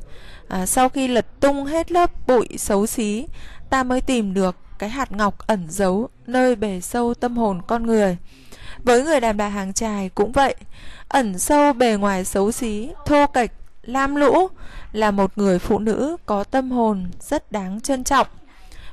À, 0.48 0.66
sau 0.66 0.88
khi 0.88 1.08
lật 1.08 1.40
tung 1.40 1.64
hết 1.64 1.92
lớp 1.92 2.26
bụi 2.26 2.48
xấu 2.58 2.86
xí, 2.86 3.26
ta 3.70 3.82
mới 3.82 4.00
tìm 4.00 4.34
được 4.34 4.56
cái 4.78 4.90
hạt 4.90 5.12
ngọc 5.12 5.38
ẩn 5.38 5.66
giấu 5.68 6.08
nơi 6.26 6.56
bề 6.56 6.80
sâu 6.80 7.14
tâm 7.14 7.36
hồn 7.36 7.62
con 7.66 7.86
người. 7.86 8.16
Với 8.84 9.02
người 9.02 9.20
đàn 9.20 9.36
bà 9.36 9.48
hàng 9.48 9.72
trài 9.72 10.08
cũng 10.08 10.32
vậy, 10.32 10.54
ẩn 11.08 11.38
sâu 11.38 11.72
bề 11.72 11.96
ngoài 11.96 12.24
xấu 12.24 12.52
xí, 12.52 12.90
thô 13.06 13.26
kệch, 13.26 13.50
lam 13.82 14.14
lũ 14.14 14.48
là 14.92 15.10
một 15.10 15.38
người 15.38 15.58
phụ 15.58 15.78
nữ 15.78 16.16
có 16.26 16.44
tâm 16.44 16.70
hồn 16.70 17.10
rất 17.20 17.52
đáng 17.52 17.80
trân 17.80 18.04
trọng. 18.04 18.26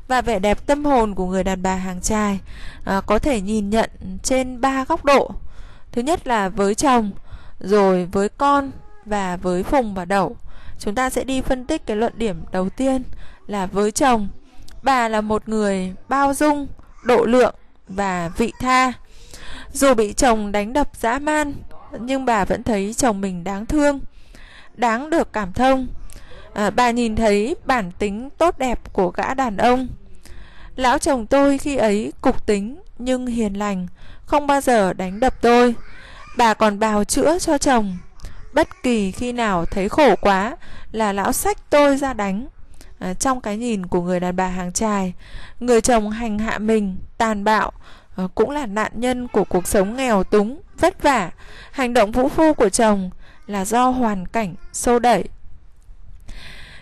Và 0.08 0.22
vẻ 0.22 0.40
đẹp 0.40 0.66
tâm 0.66 0.86
hồn 0.86 1.16
của 1.16 1.26
người 1.26 1.44
đàn 1.44 1.62
bà 1.62 1.76
hàng 1.76 2.02
trai 2.02 2.40
à, 2.86 3.02
có 3.02 3.20
thể 3.20 3.42
nhìn 3.42 3.70
nhận 3.70 3.90
trên 4.24 4.62
ba 4.62 4.86
góc 4.86 5.06
độ. 5.06 5.32
Thứ 5.92 6.02
nhất 6.02 6.28
là 6.28 6.50
với 6.50 6.76
chồng 6.76 7.12
rồi 7.60 8.06
với 8.06 8.30
con 8.30 8.72
và 9.06 9.38
với 9.38 9.64
phùng 9.64 9.94
và 9.94 10.06
đậu. 10.06 10.36
Chúng 10.80 10.96
ta 10.96 11.10
sẽ 11.10 11.24
đi 11.24 11.42
phân 11.42 11.66
tích 11.66 11.86
cái 11.86 11.98
luận 11.98 12.14
điểm 12.16 12.44
đầu 12.52 12.70
tiên 12.70 13.04
là 13.48 13.66
với 13.66 13.92
chồng 13.92 14.28
bà 14.84 15.08
là 15.10 15.22
một 15.22 15.50
người 15.50 15.94
bao 16.10 16.34
dung 16.34 16.68
độ 17.04 17.26
lượng 17.26 17.56
và 17.88 18.30
vị 18.38 18.54
tha. 18.60 18.94
Dù 19.74 19.94
bị 19.94 20.14
chồng 20.14 20.52
đánh 20.52 20.74
đập 20.74 20.90
dã 20.94 21.20
man 21.20 21.54
nhưng 22.00 22.26
bà 22.26 22.46
vẫn 22.46 22.64
thấy 22.64 22.94
chồng 22.94 23.22
mình 23.22 23.44
đáng 23.44 23.66
thương 23.66 24.00
đáng 24.76 25.10
được 25.10 25.34
cảm 25.34 25.54
thông. 25.54 25.88
À, 26.54 26.70
bà 26.70 26.92
nhìn 26.92 27.16
thấy 27.16 27.56
bản 27.66 27.92
tính 28.00 28.30
tốt 28.38 28.58
đẹp 28.58 28.94
của 28.94 29.10
gã 29.10 29.34
đàn 29.34 29.58
ông. 29.58 29.88
Lão 30.76 30.98
chồng 31.00 31.28
tôi 31.28 31.58
khi 31.58 31.76
ấy 31.76 32.14
cục 32.22 32.46
tính 32.46 32.82
nhưng 32.98 33.26
hiền 33.28 33.54
lành 33.54 33.88
không 34.26 34.48
bao 34.48 34.62
giờ 34.62 34.94
đánh 34.94 35.20
đập 35.20 35.42
tôi. 35.42 35.76
Bà 36.38 36.54
còn 36.54 36.80
bào 36.80 37.04
chữa 37.04 37.40
cho 37.40 37.58
chồng. 37.58 37.98
Bất 38.54 38.84
kỳ 38.84 39.12
khi 39.12 39.32
nào 39.32 39.66
thấy 39.66 39.90
khổ 39.90 40.16
quá 40.22 40.58
là 40.92 41.14
lão 41.14 41.34
sách 41.34 41.58
tôi 41.70 41.98
ra 41.98 42.14
đánh 42.14 42.48
à, 43.04 43.14
trong 43.14 43.42
cái 43.42 43.58
nhìn 43.58 43.86
của 43.86 44.02
người 44.02 44.20
đàn 44.20 44.36
bà 44.36 44.48
hàng 44.48 44.72
trài 44.72 45.14
người 45.60 45.82
chồng 45.82 46.10
hành 46.10 46.40
hạ 46.40 46.58
mình 46.58 46.98
tàn 47.18 47.44
bạo 47.44 47.72
à, 48.16 48.24
cũng 48.36 48.50
là 48.50 48.66
nạn 48.66 48.92
nhân 48.96 49.28
của 49.28 49.44
cuộc 49.44 49.68
sống 49.68 49.96
nghèo 49.96 50.24
túng 50.24 50.62
vất 50.80 51.04
vả. 51.04 51.32
Hành 51.72 51.94
động 51.94 52.12
vũ 52.12 52.30
phu 52.30 52.54
của 52.54 52.70
chồng 52.70 53.10
là 53.48 53.66
do 53.66 53.90
hoàn 53.90 54.28
cảnh 54.28 54.56
xô 54.74 55.00
đẩy 55.00 55.24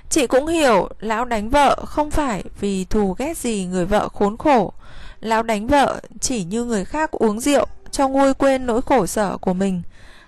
chị 0.09 0.27
cũng 0.27 0.47
hiểu 0.47 0.89
lão 0.99 1.25
đánh 1.25 1.49
vợ 1.49 1.85
không 1.85 2.11
phải 2.11 2.43
vì 2.59 2.85
thù 2.85 3.15
ghét 3.17 3.37
gì 3.37 3.65
người 3.65 3.85
vợ 3.85 4.09
khốn 4.13 4.37
khổ. 4.37 4.73
Lão 5.19 5.43
đánh 5.43 5.67
vợ 5.67 6.01
chỉ 6.19 6.43
như 6.43 6.65
người 6.65 6.85
khác 6.85 7.11
uống 7.11 7.39
rượu 7.39 7.65
cho 7.91 8.07
nguôi 8.07 8.33
quên 8.33 8.65
nỗi 8.65 8.81
khổ 8.81 9.05
sở 9.05 9.37
của 9.37 9.53
mình. 9.53 9.81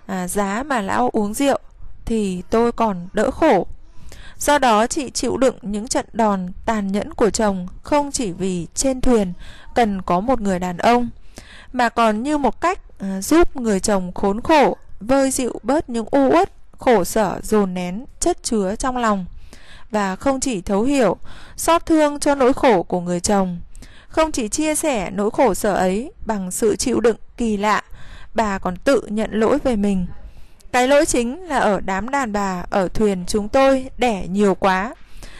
À, 0.06 0.28
giá 0.28 0.62
mà 0.66 0.80
lão 0.80 1.10
uống 1.12 1.34
rượu 1.34 1.58
thì 2.04 2.42
tôi 2.50 2.72
còn 2.72 3.08
đỡ 3.12 3.30
khổ. 3.30 3.66
Do 4.38 4.58
đó 4.58 4.86
chị 4.86 5.10
chịu 5.10 5.36
đựng 5.36 5.56
những 5.62 5.88
trận 5.88 6.06
đòn 6.12 6.46
tàn 6.66 6.92
nhẫn 6.92 7.14
của 7.14 7.30
chồng 7.30 7.66
không 7.82 8.12
chỉ 8.12 8.32
vì 8.32 8.66
trên 8.74 9.00
thuyền 9.00 9.32
cần 9.74 10.02
có 10.02 10.20
một 10.20 10.40
người 10.40 10.58
đàn 10.58 10.76
ông, 10.76 11.08
mà 11.72 11.88
còn 11.88 12.22
như 12.22 12.38
một 12.38 12.60
cách 12.60 12.80
à, 12.98 13.20
giúp 13.22 13.56
người 13.56 13.80
chồng 13.80 14.12
khốn 14.14 14.40
khổ, 14.40 14.76
vơi 15.00 15.30
dịu 15.30 15.60
bớt 15.62 15.90
những 15.90 16.06
u 16.10 16.30
uất, 16.30 16.52
khổ 16.78 17.04
sở, 17.04 17.40
dồn 17.42 17.74
nén, 17.74 18.04
chất 18.20 18.42
chứa 18.42 18.76
trong 18.76 18.96
lòng. 18.96 19.24
Và 19.90 20.16
không 20.16 20.40
chỉ 20.40 20.60
thấu 20.60 20.82
hiểu, 20.82 21.16
xót 21.56 21.86
thương 21.86 22.20
cho 22.20 22.34
nỗi 22.34 22.52
khổ 22.52 22.82
của 22.82 23.00
người 23.00 23.20
chồng, 23.20 23.60
không 24.08 24.32
chỉ 24.32 24.48
chia 24.48 24.74
sẻ 24.74 25.10
nỗi 25.10 25.30
khổ 25.30 25.54
sở 25.54 25.74
ấy 25.74 26.12
bằng 26.26 26.50
sự 26.50 26.76
chịu 26.76 27.00
đựng 27.00 27.16
kỳ 27.36 27.56
lạ, 27.56 27.82
bà 28.34 28.58
còn 28.58 28.76
tự 28.76 29.02
nhận 29.08 29.30
lỗi 29.32 29.58
về 29.64 29.76
mình 29.76 30.06
cái 30.74 30.88
lỗi 30.88 31.06
chính 31.06 31.42
là 31.42 31.58
ở 31.58 31.80
đám 31.80 32.08
đàn 32.08 32.32
bà 32.32 32.64
ở 32.70 32.88
thuyền 32.88 33.24
chúng 33.26 33.48
tôi 33.48 33.90
đẻ 33.98 34.26
nhiều 34.28 34.54
quá. 34.54 34.94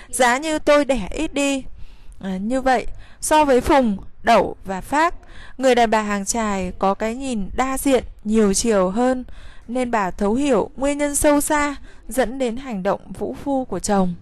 Giá 0.08 0.38
như 0.38 0.58
tôi 0.58 0.84
đẻ 0.84 1.08
ít 1.10 1.34
đi. 1.34 1.64
À, 2.20 2.36
Như 2.36 2.60
vậy 2.60 2.86
so 3.20 3.44
với 3.44 3.60
Phùng, 3.60 3.96
Đậu 4.22 4.56
và 4.64 4.80
Phát 4.80 5.14
Người 5.58 5.74
đàn 5.74 5.90
bà 5.90 6.02
hàng 6.02 6.24
trài 6.24 6.72
có 6.78 6.94
cái 6.94 7.14
nhìn 7.14 7.50
đa 7.56 7.78
diện, 7.78 8.04
nhiều 8.24 8.54
chiều 8.54 8.90
hơn. 8.90 9.24
Nên 9.68 9.90
bà 9.90 10.10
thấu 10.10 10.34
hiểu 10.34 10.70
nguyên 10.76 10.98
nhân 10.98 11.14
sâu 11.14 11.40
xa 11.40 11.76
Dẫn 12.08 12.38
đến 12.38 12.56
hành 12.56 12.82
động 12.82 13.12
vũ 13.18 13.36
phu 13.44 13.64
của 13.64 13.78
chồng. 13.78 14.14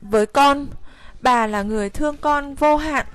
Với 0.00 0.26
con, 0.26 0.66
bà 1.20 1.46
là 1.46 1.62
người 1.62 1.90
thương 1.90 2.16
con 2.16 2.54
vô 2.54 2.76
hạn. 2.76 3.06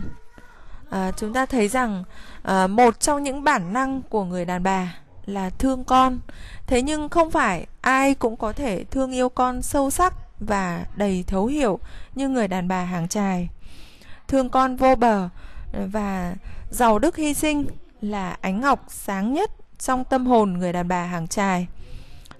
À, 0.90 1.12
Chúng 1.18 1.34
ta 1.34 1.46
thấy 1.46 1.68
rằng 1.68 2.04
à, 2.44 2.68
một 2.68 3.00
trong 3.00 3.24
những 3.24 3.44
bản 3.44 3.74
năng 3.74 4.02
của 4.02 4.24
người 4.24 4.46
đàn 4.46 4.64
bà 4.64 4.96
là 5.30 5.50
thương 5.50 5.84
con. 5.84 6.20
Thế 6.68 6.82
nhưng 6.82 7.10
không 7.10 7.32
phải 7.32 7.68
ai 7.82 8.14
cũng 8.16 8.38
có 8.38 8.54
thể 8.54 8.84
thương 8.84 9.12
yêu 9.12 9.30
con 9.30 9.62
sâu 9.62 9.90
sắc 9.90 10.14
và 10.40 10.86
đầy 10.96 11.24
thấu 11.28 11.46
hiểu 11.46 11.80
như 12.16 12.30
người 12.30 12.48
đàn 12.48 12.68
bà 12.68 12.84
hàng 12.84 13.08
trài 13.08 13.50
thương 14.28 14.50
con 14.50 14.76
vô 14.76 14.96
bờ 14.96 15.30
và 15.92 16.36
giàu 16.70 17.00
đức 17.00 17.16
hy 17.16 17.34
sinh 17.34 17.66
là 18.02 18.38
ánh 18.42 18.62
ngọc 18.62 18.86
sáng 18.88 19.34
nhất 19.34 19.52
trong 19.80 20.04
tâm 20.04 20.26
hồn 20.26 20.54
người 20.54 20.74
đàn 20.74 20.88
bà 20.88 21.04
hàng 21.04 21.28
trài 21.28 21.68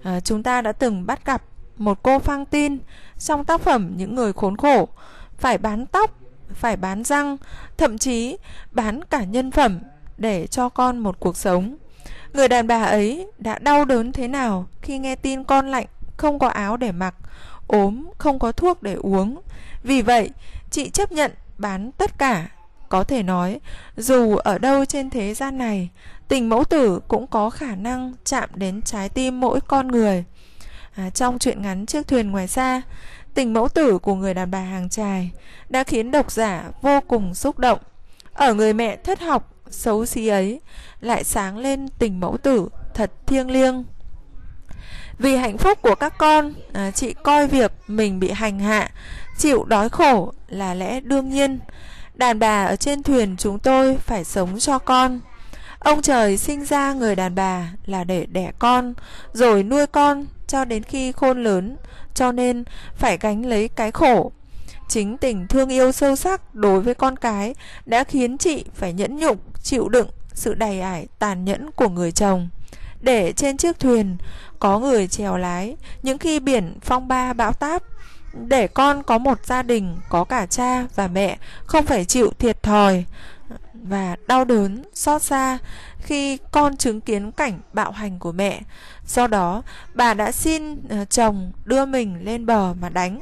à, 0.02 0.20
chúng 0.20 0.42
ta 0.42 0.62
đã 0.62 0.72
từng 0.72 1.06
bắt 1.06 1.24
gặp 1.24 1.42
một 1.76 2.02
cô 2.02 2.18
phang 2.18 2.46
tin 2.46 2.78
trong 3.18 3.44
tác 3.44 3.60
phẩm 3.60 3.92
những 3.96 4.14
người 4.14 4.32
khốn 4.32 4.56
khổ 4.56 4.88
phải 5.36 5.58
bán 5.58 5.86
tóc 5.86 6.10
phải 6.48 6.76
bán 6.76 7.04
răng 7.04 7.36
thậm 7.76 7.98
chí 7.98 8.36
bán 8.70 9.04
cả 9.04 9.24
nhân 9.24 9.50
phẩm 9.50 9.80
để 10.18 10.46
cho 10.46 10.68
con 10.68 10.98
một 10.98 11.20
cuộc 11.20 11.36
sống. 11.36 11.76
Người 12.32 12.48
đàn 12.48 12.66
bà 12.66 12.82
ấy 12.82 13.26
đã 13.38 13.58
đau 13.58 13.84
đớn 13.84 14.12
thế 14.12 14.28
nào 14.28 14.66
khi 14.82 14.98
nghe 14.98 15.16
tin 15.16 15.44
con 15.44 15.68
lạnh, 15.68 15.86
không 16.16 16.38
có 16.38 16.48
áo 16.48 16.76
để 16.76 16.92
mặc, 16.92 17.14
ốm, 17.66 18.06
không 18.18 18.38
có 18.38 18.52
thuốc 18.52 18.82
để 18.82 18.94
uống. 18.94 19.40
Vì 19.82 20.02
vậy, 20.02 20.30
chị 20.70 20.90
chấp 20.90 21.12
nhận 21.12 21.32
bán 21.58 21.92
tất 21.92 22.18
cả. 22.18 22.48
Có 22.88 23.04
thể 23.04 23.22
nói, 23.22 23.60
dù 23.96 24.36
ở 24.36 24.58
đâu 24.58 24.84
trên 24.84 25.10
thế 25.10 25.34
gian 25.34 25.58
này, 25.58 25.88
tình 26.28 26.48
mẫu 26.48 26.64
tử 26.64 27.00
cũng 27.08 27.26
có 27.26 27.50
khả 27.50 27.74
năng 27.74 28.14
chạm 28.24 28.50
đến 28.54 28.82
trái 28.82 29.08
tim 29.08 29.40
mỗi 29.40 29.60
con 29.60 29.88
người. 29.88 30.24
À, 30.94 31.10
trong 31.10 31.38
chuyện 31.38 31.62
ngắn 31.62 31.86
Chiếc 31.86 32.08
thuyền 32.08 32.30
ngoài 32.30 32.48
xa, 32.48 32.82
tình 33.34 33.52
mẫu 33.52 33.68
tử 33.68 33.98
của 33.98 34.14
người 34.14 34.34
đàn 34.34 34.50
bà 34.50 34.60
hàng 34.60 34.88
trài 34.88 35.30
đã 35.68 35.84
khiến 35.84 36.10
độc 36.10 36.30
giả 36.30 36.64
vô 36.82 37.00
cùng 37.08 37.34
xúc 37.34 37.58
động. 37.58 37.78
Ở 38.32 38.54
người 38.54 38.72
mẹ 38.72 38.96
thất 38.96 39.20
học 39.20 39.54
xấu 39.70 40.06
xí 40.06 40.28
ấy 40.28 40.60
lại 41.00 41.24
sáng 41.24 41.58
lên 41.58 41.88
tình 41.98 42.20
mẫu 42.20 42.36
tử 42.36 42.68
thật 42.94 43.10
thiêng 43.26 43.50
liêng. 43.50 43.84
Vì 45.18 45.36
hạnh 45.36 45.58
phúc 45.58 45.78
của 45.82 45.94
các 45.94 46.18
con 46.18 46.52
à, 46.72 46.90
chị 46.90 47.14
coi 47.22 47.46
việc 47.46 47.72
mình 47.86 48.20
bị 48.20 48.30
hành 48.30 48.58
hạ 48.58 48.90
chịu 49.38 49.64
đói 49.64 49.88
khổ 49.88 50.32
là 50.48 50.74
lẽ 50.74 51.00
đương 51.00 51.28
nhiên. 51.28 51.58
Đàn 52.14 52.38
bà 52.38 52.64
ở 52.64 52.76
trên 52.76 53.02
thuyền 53.02 53.36
chúng 53.38 53.58
tôi 53.58 53.96
phải 53.96 54.24
sống 54.24 54.58
cho 54.58 54.78
con. 54.78 55.20
Ông 55.78 56.02
trời 56.02 56.36
sinh 56.36 56.64
ra 56.64 56.92
người 56.92 57.16
đàn 57.16 57.34
bà 57.34 57.72
là 57.86 58.04
để 58.04 58.26
đẻ 58.26 58.52
con 58.58 58.94
rồi 59.32 59.62
nuôi 59.62 59.86
con 59.86 60.26
cho 60.46 60.64
đến 60.64 60.82
khi 60.82 61.12
khôn 61.12 61.44
lớn 61.44 61.76
cho 62.14 62.32
nên 62.32 62.64
phải 62.94 63.18
gánh 63.20 63.46
lấy 63.46 63.68
cái 63.68 63.90
khổ 63.90 64.32
chính 64.90 65.18
tình 65.18 65.46
thương 65.46 65.68
yêu 65.68 65.92
sâu 65.92 66.16
sắc 66.16 66.54
đối 66.54 66.80
với 66.80 66.94
con 66.94 67.16
cái 67.16 67.54
đã 67.86 68.04
khiến 68.04 68.38
chị 68.38 68.64
phải 68.74 68.92
nhẫn 68.92 69.16
nhục, 69.16 69.62
chịu 69.62 69.88
đựng 69.88 70.08
sự 70.34 70.54
đầy 70.54 70.80
ải, 70.80 71.06
tàn 71.18 71.44
nhẫn 71.44 71.70
của 71.70 71.88
người 71.88 72.12
chồng. 72.12 72.48
Để 73.00 73.32
trên 73.32 73.56
chiếc 73.56 73.80
thuyền 73.80 74.16
có 74.58 74.78
người 74.78 75.08
chèo 75.08 75.36
lái, 75.36 75.76
những 76.02 76.18
khi 76.18 76.40
biển 76.40 76.78
phong 76.80 77.08
ba 77.08 77.32
bão 77.32 77.52
táp, 77.52 77.82
để 78.34 78.66
con 78.66 79.02
có 79.02 79.18
một 79.18 79.46
gia 79.46 79.62
đình, 79.62 79.96
có 80.08 80.24
cả 80.24 80.46
cha 80.46 80.86
và 80.94 81.08
mẹ 81.08 81.38
không 81.64 81.86
phải 81.86 82.04
chịu 82.04 82.32
thiệt 82.38 82.62
thòi 82.62 83.04
và 83.74 84.16
đau 84.26 84.44
đớn 84.44 84.82
xót 84.94 85.22
xa 85.22 85.58
khi 85.98 86.38
con 86.50 86.76
chứng 86.76 87.00
kiến 87.00 87.32
cảnh 87.32 87.60
bạo 87.72 87.90
hành 87.90 88.18
của 88.18 88.32
mẹ. 88.32 88.60
Do 89.06 89.26
đó, 89.26 89.62
bà 89.94 90.14
đã 90.14 90.32
xin 90.32 90.88
ờ, 90.88 91.04
chồng 91.04 91.52
đưa 91.64 91.86
mình 91.86 92.24
lên 92.24 92.46
bờ 92.46 92.74
mà 92.74 92.88
đánh 92.88 93.20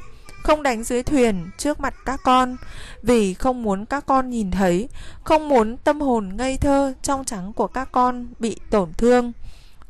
không 0.48 0.62
đánh 0.62 0.84
dưới 0.84 1.02
thuyền 1.02 1.50
trước 1.58 1.80
mặt 1.80 1.94
các 2.04 2.20
con 2.24 2.56
vì 3.02 3.34
không 3.34 3.62
muốn 3.62 3.84
các 3.84 4.06
con 4.06 4.30
nhìn 4.30 4.50
thấy, 4.50 4.88
không 5.24 5.48
muốn 5.48 5.76
tâm 5.76 6.00
hồn 6.00 6.36
ngây 6.36 6.56
thơ 6.56 6.94
trong 7.02 7.24
trắng 7.24 7.52
của 7.52 7.66
các 7.66 7.88
con 7.92 8.26
bị 8.38 8.56
tổn 8.70 8.92
thương. 8.92 9.32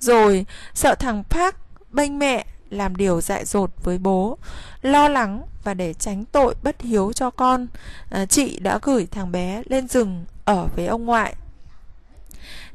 Rồi 0.00 0.46
sợ 0.74 0.94
thằng 0.94 1.24
Park 1.30 1.56
bênh 1.90 2.18
mẹ 2.18 2.46
làm 2.70 2.96
điều 2.96 3.20
dại 3.20 3.44
dột 3.44 3.70
với 3.84 3.98
bố, 3.98 4.38
lo 4.82 5.08
lắng 5.08 5.42
và 5.64 5.74
để 5.74 5.94
tránh 5.94 6.24
tội 6.24 6.54
bất 6.62 6.80
hiếu 6.80 7.12
cho 7.12 7.30
con, 7.30 7.66
à, 8.10 8.26
chị 8.26 8.58
đã 8.58 8.78
gửi 8.82 9.06
thằng 9.10 9.32
bé 9.32 9.62
lên 9.66 9.88
rừng 9.88 10.24
ở 10.44 10.68
với 10.76 10.86
ông 10.86 11.04
ngoại. 11.04 11.34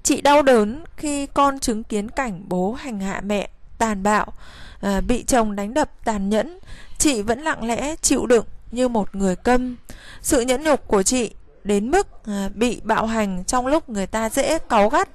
Chị 0.03 0.21
đau 0.21 0.41
đớn 0.41 0.83
khi 0.97 1.25
con 1.25 1.59
chứng 1.59 1.83
kiến 1.83 2.09
cảnh 2.09 2.43
bố 2.47 2.73
hành 2.73 2.99
hạ 2.99 3.21
mẹ 3.25 3.49
tàn 3.83 4.03
bạo, 4.03 4.33
à, 4.81 5.01
bị 5.01 5.23
chồng 5.23 5.55
đánh 5.55 5.73
đập 5.73 5.89
tàn 6.05 6.29
nhẫn 6.29 6.59
chị 6.97 7.21
vẫn 7.21 7.41
lặng 7.41 7.67
lẽ 7.67 7.95
chịu 7.95 8.25
đựng 8.25 8.45
như 8.71 8.87
một 8.87 9.15
người 9.15 9.35
câm. 9.35 9.75
Sự 10.21 10.41
nhẫn 10.41 10.63
nhục 10.63 10.87
của 10.87 11.03
chị 11.03 11.31
đến 11.63 11.91
mức 11.91 12.07
à, 12.25 12.49
bị 12.55 12.81
bạo 12.83 13.05
hành 13.05 13.43
trong 13.47 13.67
lúc 13.67 13.89
người 13.89 14.07
ta 14.07 14.29
dễ 14.29 14.59
cáu 14.59 14.89
gắt, 14.89 15.09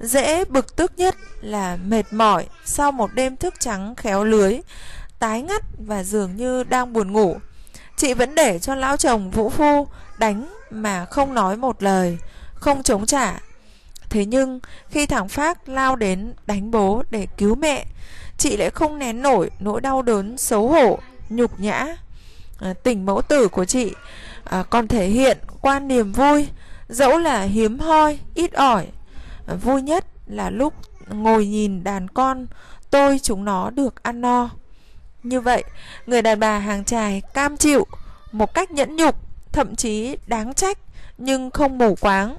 dễ 0.00 0.44
bực 0.44 0.76
tức 0.76 0.92
nhất 0.96 1.16
là 1.40 1.76
mệt 1.76 2.12
mỏi 2.12 2.46
sau 2.64 2.92
một 2.92 3.10
đêm 3.14 3.36
thức 3.36 3.54
trắng 3.60 3.94
khéo 3.94 4.24
lưới, 4.24 4.60
tái 5.18 5.42
ngắt 5.42 5.62
và 5.78 6.04
dường 6.04 6.36
như 6.36 6.64
đang 6.64 6.92
buồn 6.92 7.12
ngủ. 7.12 7.36
Chị 7.96 8.14
vẫn 8.14 8.34
để 8.34 8.58
cho 8.58 8.74
lão 8.74 8.96
chồng 8.96 9.30
vũ 9.30 9.50
phu 9.50 9.86
đánh 10.18 10.54
mà 10.70 11.04
không 11.04 11.34
nói 11.34 11.56
một 11.56 11.82
lời, 11.82 12.18
không 12.54 12.82
chống 12.82 13.06
trả. 13.06 13.40
Thế 14.10 14.24
nhưng 14.24 14.60
khi 14.90 15.06
thằng 15.06 15.28
Phát 15.28 15.68
lao 15.68 15.96
đến 15.96 16.32
đánh 16.46 16.70
bố 16.70 17.02
để 17.10 17.26
cứu 17.36 17.54
mẹ, 17.54 17.84
chị 18.38 18.56
lại 18.56 18.70
không 18.70 18.98
nén 18.98 19.22
nổi 19.22 19.50
nỗi 19.60 19.80
đau 19.80 20.02
đớn 20.02 20.38
xấu 20.38 20.68
hổ 20.68 20.98
nhục 21.28 21.60
nhã. 21.60 21.96
À, 22.60 22.74
tình 22.82 23.06
mẫu 23.06 23.22
tử 23.22 23.48
của 23.48 23.64
chị 23.64 23.92
à, 24.44 24.62
còn 24.62 24.88
thể 24.88 25.06
hiện 25.06 25.38
qua 25.60 25.80
niềm 25.80 26.12
vui 26.12 26.48
dẫu 26.88 27.18
là 27.18 27.42
hiếm 27.42 27.78
hoi 27.78 28.18
ít 28.34 28.52
ỏi. 28.52 28.86
À, 29.46 29.54
vui 29.54 29.82
nhất 29.82 30.04
là 30.26 30.50
lúc 30.50 30.74
ngồi 31.08 31.46
nhìn 31.46 31.84
đàn 31.84 32.08
con 32.08 32.46
tôi 32.90 33.18
chúng 33.22 33.44
nó 33.44 33.70
được 33.70 34.02
ăn 34.02 34.20
no. 34.20 34.50
Như 35.22 35.40
vậy 35.40 35.64
người 36.06 36.22
đàn 36.22 36.40
bà 36.40 36.58
hàng 36.58 36.84
trài 36.84 37.22
cam 37.34 37.56
chịu 37.56 37.86
một 38.32 38.54
cách 38.54 38.70
nhẫn 38.70 38.96
nhục 38.96 39.16
thậm 39.52 39.76
chí 39.76 40.16
đáng 40.26 40.54
trách 40.54 40.78
nhưng 41.18 41.50
không 41.50 41.78
mù 41.78 41.94
quáng 42.00 42.36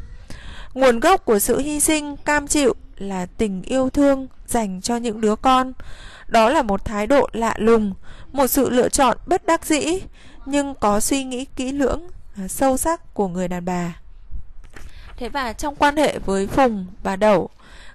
nguồn 0.73 0.99
gốc 0.99 1.25
của 1.25 1.39
sự 1.39 1.59
hy 1.59 1.79
sinh, 1.79 2.17
cam 2.17 2.47
chịu 2.47 2.73
là 2.97 3.25
tình 3.25 3.61
yêu 3.61 3.89
thương 3.89 4.27
dành 4.47 4.81
cho 4.81 4.97
những 4.97 5.21
đứa 5.21 5.35
con. 5.35 5.73
Đó 6.27 6.49
là 6.49 6.61
một 6.61 6.85
thái 6.85 7.07
độ 7.07 7.29
lạ 7.33 7.53
lùng, 7.57 7.93
một 8.31 8.47
sự 8.47 8.69
lựa 8.69 8.89
chọn 8.89 9.17
bất 9.25 9.45
đắc 9.45 9.65
dĩ, 9.65 9.99
nhưng 10.45 10.75
có 10.75 10.99
suy 10.99 11.23
nghĩ 11.23 11.45
kỹ 11.45 11.71
lưỡng 11.71 12.07
à, 12.38 12.47
sâu 12.47 12.77
sắc 12.77 13.13
của 13.13 13.27
người 13.27 13.47
đàn 13.47 13.65
bà. 13.65 13.99
Thế 15.17 15.29
và 15.29 15.53
trong 15.53 15.75
quan 15.75 15.97
hệ 15.97 16.19
với 16.19 16.47
phùng 16.47 16.85
và 17.03 17.15
đậu, 17.15 17.49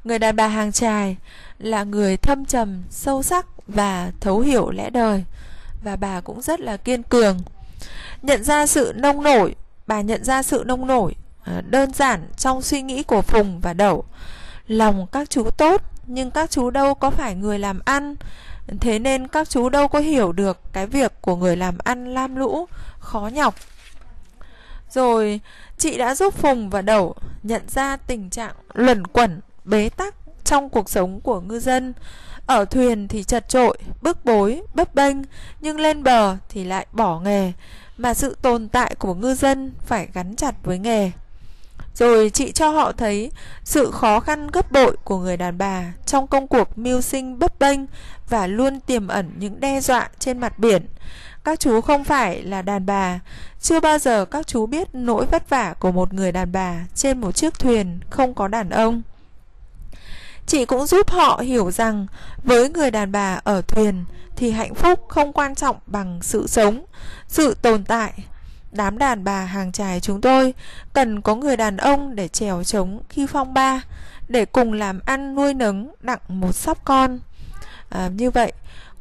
người 0.04 0.18
đàn 0.18 0.36
bà 0.36 0.48
hàng 0.48 0.72
trài 0.72 1.16
là 1.58 1.84
người 1.84 2.16
thâm 2.16 2.44
trầm, 2.44 2.82
sâu 2.90 3.22
sắc 3.22 3.46
và 3.66 4.12
thấu 4.20 4.40
hiểu 4.40 4.70
lẽ 4.70 4.90
đời, 4.90 5.24
và 5.84 5.96
bà 5.96 6.20
cũng 6.20 6.42
rất 6.42 6.60
là 6.60 6.76
kiên 6.76 7.02
cường. 7.02 7.38
Nhận 8.22 8.44
ra 8.44 8.66
sự 8.66 8.92
nông 8.96 9.22
nổi, 9.22 9.54
bà 9.86 10.00
nhận 10.00 10.24
ra 10.24 10.42
sự 10.42 10.62
nông 10.66 10.86
nổi 10.86 11.14
Ờ, 11.44 11.60
đơn 11.60 11.92
giản 11.92 12.26
trong 12.36 12.62
suy 12.62 12.82
nghĩ 12.82 13.02
của 13.02 13.22
phùng 13.22 13.60
và 13.60 13.72
đậu. 13.72 14.04
Lòng 14.66 15.06
các 15.12 15.30
chú 15.30 15.50
tốt, 15.50 15.82
nhưng 16.06 16.30
các 16.30 16.50
chú 16.50 16.70
đâu 16.70 16.94
có 16.94 17.10
phải 17.10 17.34
người 17.34 17.58
làm 17.58 17.80
ăn? 17.84 18.14
Thế 18.80 18.98
nên 18.98 19.28
các 19.28 19.50
chú 19.50 19.68
đâu 19.68 19.88
có 19.88 19.98
hiểu 19.98 20.32
được 20.32 20.60
cái 20.72 20.86
việc 20.86 21.12
của 21.20 21.36
người 21.36 21.56
làm 21.56 21.78
ăn 21.78 22.14
lam 22.14 22.36
lũ, 22.36 22.66
khó 22.98 23.30
nhọc. 23.32 23.54
Rồi, 24.90 25.40
chị 25.78 25.98
đã 25.98 26.14
giúp 26.14 26.34
phùng 26.34 26.70
và 26.70 26.82
đậu 26.82 27.14
nhận 27.42 27.62
ra 27.68 27.96
tình 27.96 28.30
trạng 28.30 28.54
luẩn 28.74 29.06
quẩn, 29.06 29.40
bế 29.64 29.88
tắc 29.88 30.14
trong 30.44 30.68
cuộc 30.68 30.90
sống 30.90 31.20
của 31.20 31.40
ngư 31.40 31.60
dân. 31.60 31.94
Ở 32.46 32.64
thuyền 32.64 33.08
thì 33.08 33.22
chật 33.22 33.48
trội, 33.48 33.78
bức 34.02 34.24
bối, 34.24 34.62
bấp 34.74 34.94
bênh, 34.94 35.16
nhưng 35.60 35.80
lên 35.80 36.02
bờ 36.02 36.36
thì 36.48 36.64
lại 36.64 36.86
bỏ 36.92 37.20
nghề, 37.20 37.52
mà 37.96 38.14
sự 38.14 38.36
tồn 38.42 38.68
tại 38.68 38.94
của 38.98 39.14
ngư 39.14 39.34
dân 39.34 39.72
phải 39.86 40.08
gắn 40.12 40.36
chặt 40.36 40.54
với 40.62 40.78
nghề 40.78 41.10
rồi 41.94 42.30
chị 42.30 42.52
cho 42.52 42.68
họ 42.68 42.92
thấy 42.92 43.30
sự 43.64 43.90
khó 43.90 44.20
khăn 44.20 44.46
gấp 44.46 44.72
bội 44.72 44.96
của 45.04 45.18
người 45.18 45.36
đàn 45.36 45.58
bà 45.58 45.92
trong 46.06 46.26
công 46.26 46.48
cuộc 46.48 46.78
mưu 46.78 47.00
sinh 47.00 47.38
bấp 47.38 47.58
bênh 47.58 47.80
và 48.28 48.46
luôn 48.46 48.80
tiềm 48.80 49.08
ẩn 49.08 49.30
những 49.38 49.60
đe 49.60 49.80
dọa 49.80 50.08
trên 50.18 50.38
mặt 50.38 50.58
biển. 50.58 50.86
Các 51.44 51.60
chú 51.60 51.80
không 51.80 52.04
phải 52.04 52.42
là 52.42 52.62
đàn 52.62 52.86
bà, 52.86 53.20
chưa 53.60 53.80
bao 53.80 53.98
giờ 53.98 54.24
các 54.24 54.46
chú 54.46 54.66
biết 54.66 54.88
nỗi 54.92 55.26
vất 55.26 55.48
vả 55.48 55.74
của 55.78 55.92
một 55.92 56.14
người 56.14 56.32
đàn 56.32 56.52
bà 56.52 56.74
trên 56.94 57.20
một 57.20 57.32
chiếc 57.32 57.58
thuyền 57.58 58.00
không 58.10 58.34
có 58.34 58.48
đàn 58.48 58.70
ông. 58.70 59.02
Chị 60.46 60.64
cũng 60.64 60.86
giúp 60.86 61.10
họ 61.10 61.40
hiểu 61.44 61.70
rằng 61.70 62.06
với 62.44 62.68
người 62.68 62.90
đàn 62.90 63.12
bà 63.12 63.40
ở 63.44 63.62
thuyền 63.62 64.04
thì 64.36 64.50
hạnh 64.50 64.74
phúc 64.74 65.00
không 65.08 65.32
quan 65.32 65.54
trọng 65.54 65.76
bằng 65.86 66.18
sự 66.22 66.46
sống, 66.46 66.84
sự 67.28 67.54
tồn 67.62 67.84
tại 67.84 68.12
Đám 68.74 68.98
đàn 68.98 69.24
bà 69.24 69.44
hàng 69.44 69.72
trài 69.72 70.00
chúng 70.00 70.20
tôi 70.20 70.54
cần 70.92 71.20
có 71.20 71.34
người 71.34 71.56
đàn 71.56 71.76
ông 71.76 72.14
để 72.14 72.28
trèo 72.28 72.64
trống 72.64 73.00
khi 73.08 73.26
phong 73.26 73.54
ba, 73.54 73.82
để 74.28 74.44
cùng 74.44 74.72
làm 74.72 75.00
ăn 75.04 75.34
nuôi 75.34 75.54
nấng 75.54 75.94
đặng 76.00 76.20
một 76.28 76.52
sóc 76.52 76.78
con. 76.84 77.18
À, 77.88 78.08
như 78.08 78.30
vậy, 78.30 78.52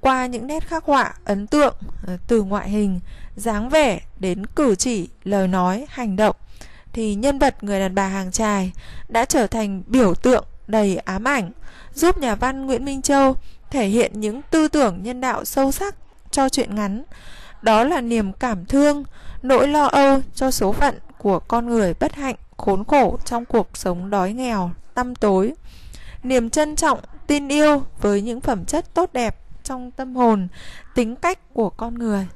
qua 0.02 0.26
những 0.26 0.48
nét 0.48 0.68
khắc 0.68 0.86
họa 0.86 1.14
ấn 1.26 1.48
tượng 1.48 1.76
à, 2.08 2.18
từ 2.28 2.44
ngoại 2.44 2.70
hình, 2.70 3.00
dáng 3.36 3.70
vẻ 3.70 4.00
đến 4.20 4.46
cử 4.46 4.76
chỉ, 4.76 5.10
lời 5.24 5.48
nói, 5.48 5.86
hành 5.90 6.16
động, 6.16 6.36
thì 6.94 7.16
nhân 7.16 7.40
vật 7.40 7.64
người 7.64 7.80
đàn 7.80 7.96
bà 7.96 8.08
hàng 8.08 8.32
trài 8.32 8.72
đã 9.08 9.26
trở 9.26 9.48
thành 9.48 9.84
biểu 9.88 10.16
tượng 10.16 10.46
đầy 10.68 10.98
ám 10.98 11.24
ảnh, 11.24 11.52
giúp 11.94 12.18
nhà 12.18 12.36
văn 12.36 12.66
Nguyễn 12.66 12.86
Minh 12.86 13.02
Châu 13.02 13.36
thể 13.70 13.88
hiện 13.88 14.20
những 14.20 14.42
tư 14.52 14.68
tưởng 14.68 15.04
nhân 15.04 15.22
đạo 15.22 15.46
sâu 15.46 15.72
sắc 15.72 15.96
cho 16.32 16.50
chuyện 16.50 16.76
ngắn. 16.76 17.04
Đó 17.62 17.84
là 17.84 18.02
niềm 18.02 18.34
cảm 18.34 18.66
thương, 18.66 19.04
nỗi 19.44 19.68
lo 19.68 19.86
âu 19.86 20.22
cho 20.36 20.52
số 20.52 20.72
phận 20.72 20.96
của 21.18 21.40
con 21.40 21.66
người 21.66 21.94
bất 22.00 22.16
hạnh, 22.16 22.36
khốn 22.58 22.84
khổ 22.84 23.18
trong 23.26 23.46
cuộc 23.46 23.78
sống 23.78 24.10
đói 24.10 24.34
nghèo, 24.34 24.72
tăm 24.94 25.16
tối. 25.16 25.54
Niềm 26.24 26.50
trân 26.50 26.76
trọng, 26.76 27.00
tin 27.28 27.48
yêu 27.48 27.84
với 28.02 28.22
những 28.22 28.42
phẩm 28.42 28.66
chất 28.66 28.94
tốt 28.94 29.14
đẹp 29.14 29.40
trong 29.64 29.92
tâm 29.92 30.16
hồn, 30.16 30.48
tính 30.96 31.16
cách 31.16 31.40
của 31.54 31.70
con 31.70 31.94
người. 31.94 32.28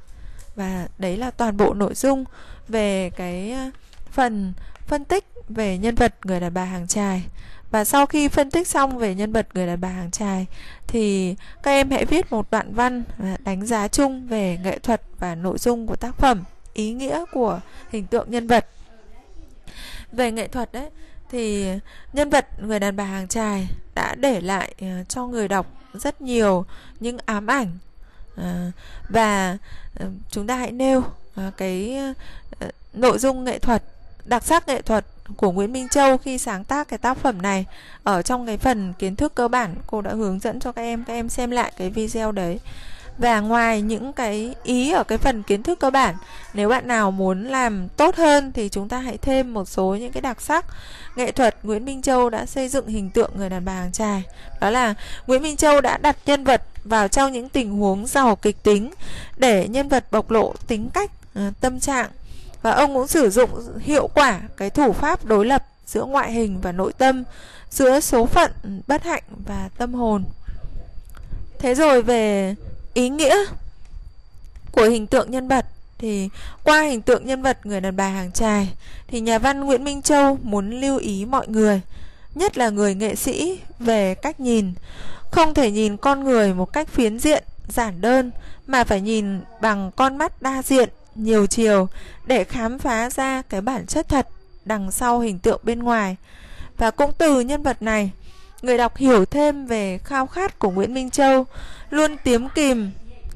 Và 0.56 0.88
đấy 0.98 1.16
là 1.16 1.30
toàn 1.30 1.56
bộ 1.56 1.74
nội 1.74 1.94
dung 1.94 2.24
về 2.68 3.10
cái 3.16 3.52
ờ, 3.52 3.70
phần 4.10 4.52
phân 4.86 5.04
tích 5.04 5.24
về 5.48 5.78
nhân 5.78 5.94
vật 5.94 6.14
người 6.24 6.40
đàn 6.40 6.54
bà 6.54 6.64
hàng 6.64 6.86
trài 6.86 7.24
và 7.70 7.84
sau 7.84 8.06
khi 8.06 8.28
phân 8.28 8.50
tích 8.50 8.68
xong 8.68 8.98
về 8.98 9.14
nhân 9.14 9.32
vật 9.32 9.48
người 9.54 9.66
đàn 9.66 9.80
bà 9.80 9.88
hàng 9.88 10.10
trài 10.10 10.46
thì 10.86 11.34
các 11.62 11.70
em 11.70 11.90
hãy 11.90 12.04
viết 12.04 12.32
một 12.32 12.50
đoạn 12.50 12.74
văn 12.74 13.02
ờ, 13.18 13.26
đánh 13.44 13.66
giá 13.66 13.88
chung 13.88 14.26
về 14.26 14.58
nghệ 14.62 14.78
thuật 14.78 15.02
và 15.18 15.34
nội 15.34 15.58
dung 15.58 15.86
của 15.86 15.96
tác 15.96 16.16
phẩm 16.16 16.44
ý 16.78 16.92
nghĩa 16.92 17.24
của 17.32 17.60
hình 17.90 18.06
tượng 18.06 18.30
nhân 18.30 18.46
vật. 18.46 18.66
Về 20.12 20.32
nghệ 20.32 20.48
thuật 20.48 20.72
đấy 20.72 20.88
thì 21.30 21.66
nhân 22.12 22.30
vật 22.30 22.46
người 22.60 22.80
đàn 22.80 22.96
bà 22.96 23.04
hàng 23.04 23.28
trài 23.28 23.68
đã 23.94 24.14
để 24.14 24.40
lại 24.40 24.74
ờ, 24.80 25.04
cho 25.08 25.26
người 25.26 25.48
đọc 25.48 25.66
rất 25.94 26.20
nhiều 26.20 26.64
những 27.00 27.18
ám 27.24 27.46
ảnh. 27.46 27.78
Ờ, 28.36 28.70
và 29.08 29.56
ờ, 30.00 30.06
chúng 30.30 30.46
ta 30.46 30.56
hãy 30.56 30.72
nêu 30.72 31.02
cái 31.56 31.98
nội 32.92 33.18
dung 33.18 33.44
nghệ 33.44 33.58
thuật, 33.58 33.82
đặc 34.24 34.44
sắc 34.44 34.68
nghệ 34.68 34.82
thuật 34.82 35.04
của 35.36 35.52
Nguyễn 35.52 35.72
Minh 35.72 35.88
Châu 35.88 36.18
khi 36.18 36.38
sáng 36.38 36.64
tác 36.64 36.88
cái 36.88 36.98
tác 36.98 37.18
phẩm 37.18 37.42
này 37.42 37.66
ở 38.02 38.22
trong 38.22 38.46
cái 38.46 38.58
phần 38.58 38.92
kiến 38.98 39.16
thức 39.16 39.34
cơ 39.34 39.48
bản. 39.48 39.74
Cô 39.86 40.02
đã 40.02 40.10
hướng 40.10 40.40
dẫn 40.40 40.60
cho 40.60 40.72
các 40.72 40.82
em 40.82 41.04
các 41.04 41.12
em 41.12 41.28
xem 41.28 41.50
lại 41.50 41.72
cái 41.76 41.90
video 41.90 42.32
đấy 42.32 42.58
và 43.18 43.40
ngoài 43.40 43.82
những 43.82 44.12
cái 44.12 44.54
ý 44.62 44.92
ở 44.92 45.04
cái 45.04 45.18
phần 45.18 45.42
kiến 45.42 45.62
thức 45.62 45.78
cơ 45.78 45.90
bản, 45.90 46.14
nếu 46.54 46.68
bạn 46.68 46.88
nào 46.88 47.10
muốn 47.10 47.44
làm 47.44 47.88
tốt 47.96 48.16
hơn 48.16 48.52
thì 48.52 48.68
chúng 48.68 48.88
ta 48.88 48.98
hãy 48.98 49.18
thêm 49.18 49.54
một 49.54 49.68
số 49.68 49.96
những 50.00 50.12
cái 50.12 50.20
đặc 50.20 50.40
sắc. 50.40 50.66
Nghệ 51.16 51.32
thuật 51.32 51.56
Nguyễn 51.62 51.84
Minh 51.84 52.02
Châu 52.02 52.30
đã 52.30 52.46
xây 52.46 52.68
dựng 52.68 52.86
hình 52.86 53.10
tượng 53.10 53.30
người 53.36 53.50
đàn 53.50 53.64
bà 53.64 53.72
hàng 53.72 53.92
trài 53.92 54.22
đó 54.60 54.70
là 54.70 54.94
Nguyễn 55.26 55.42
Minh 55.42 55.56
Châu 55.56 55.80
đã 55.80 55.96
đặt 55.96 56.16
nhân 56.26 56.44
vật 56.44 56.62
vào 56.84 57.08
trong 57.08 57.32
những 57.32 57.48
tình 57.48 57.70
huống 57.70 58.06
giàu 58.06 58.36
kịch 58.36 58.62
tính 58.62 58.90
để 59.36 59.68
nhân 59.68 59.88
vật 59.88 60.04
bộc 60.10 60.30
lộ 60.30 60.54
tính 60.66 60.90
cách 60.94 61.10
à, 61.34 61.52
tâm 61.60 61.80
trạng. 61.80 62.10
Và 62.62 62.70
ông 62.70 62.94
cũng 62.94 63.06
sử 63.06 63.30
dụng 63.30 63.50
hiệu 63.80 64.08
quả 64.14 64.40
cái 64.56 64.70
thủ 64.70 64.92
pháp 64.92 65.24
đối 65.24 65.46
lập 65.46 65.64
giữa 65.86 66.04
ngoại 66.04 66.32
hình 66.32 66.60
và 66.60 66.72
nội 66.72 66.92
tâm, 66.98 67.24
giữa 67.70 68.00
số 68.00 68.26
phận 68.26 68.50
ừ, 68.62 68.70
bất 68.86 69.04
hạnh 69.04 69.22
và 69.46 69.68
tâm 69.78 69.94
hồn. 69.94 70.24
Thế 71.58 71.74
rồi 71.74 72.02
về 72.02 72.54
ý 72.94 73.08
nghĩa 73.08 73.36
của 74.72 74.84
hình 74.84 75.06
tượng 75.06 75.30
nhân 75.30 75.48
vật 75.48 75.66
thì 75.98 76.28
qua 76.64 76.82
hình 76.82 77.02
tượng 77.02 77.26
nhân 77.26 77.42
vật 77.42 77.66
người 77.66 77.80
đàn 77.80 77.96
bà 77.96 78.08
hàng 78.08 78.32
trài 78.32 78.74
thì 79.08 79.20
nhà 79.20 79.38
văn 79.38 79.60
Nguyễn 79.60 79.84
Minh 79.84 80.02
Châu 80.02 80.38
muốn 80.42 80.70
lưu 80.70 80.98
ý 80.98 81.24
mọi 81.24 81.48
người, 81.48 81.80
nhất 82.34 82.58
là 82.58 82.70
người 82.70 82.94
nghệ 82.94 83.14
sĩ 83.14 83.60
về 83.78 84.14
cách 84.14 84.40
nhìn, 84.40 84.72
không 85.30 85.54
thể 85.54 85.70
nhìn 85.70 85.96
con 85.96 86.24
người 86.24 86.54
một 86.54 86.72
cách 86.72 86.88
phiến 86.88 87.18
diện, 87.18 87.44
giản 87.68 88.00
đơn 88.00 88.30
mà 88.66 88.84
phải 88.84 89.00
nhìn 89.00 89.40
bằng 89.60 89.90
con 89.96 90.16
mắt 90.16 90.42
đa 90.42 90.62
diện, 90.62 90.88
nhiều 91.14 91.46
chiều 91.46 91.88
để 92.26 92.44
khám 92.44 92.78
phá 92.78 93.10
ra 93.10 93.42
cái 93.42 93.60
bản 93.60 93.86
chất 93.86 94.08
thật 94.08 94.28
đằng 94.64 94.90
sau 94.90 95.20
hình 95.20 95.38
tượng 95.38 95.60
bên 95.62 95.78
ngoài. 95.78 96.16
Và 96.76 96.90
cũng 96.90 97.12
từ 97.18 97.40
nhân 97.40 97.62
vật 97.62 97.82
này, 97.82 98.10
người 98.62 98.78
đọc 98.78 98.96
hiểu 98.96 99.24
thêm 99.24 99.66
về 99.66 99.98
khao 100.04 100.26
khát 100.26 100.58
của 100.58 100.70
Nguyễn 100.70 100.94
Minh 100.94 101.10
Châu 101.10 101.46
luôn 101.90 102.16
tiếm 102.24 102.48
kìm 102.48 102.90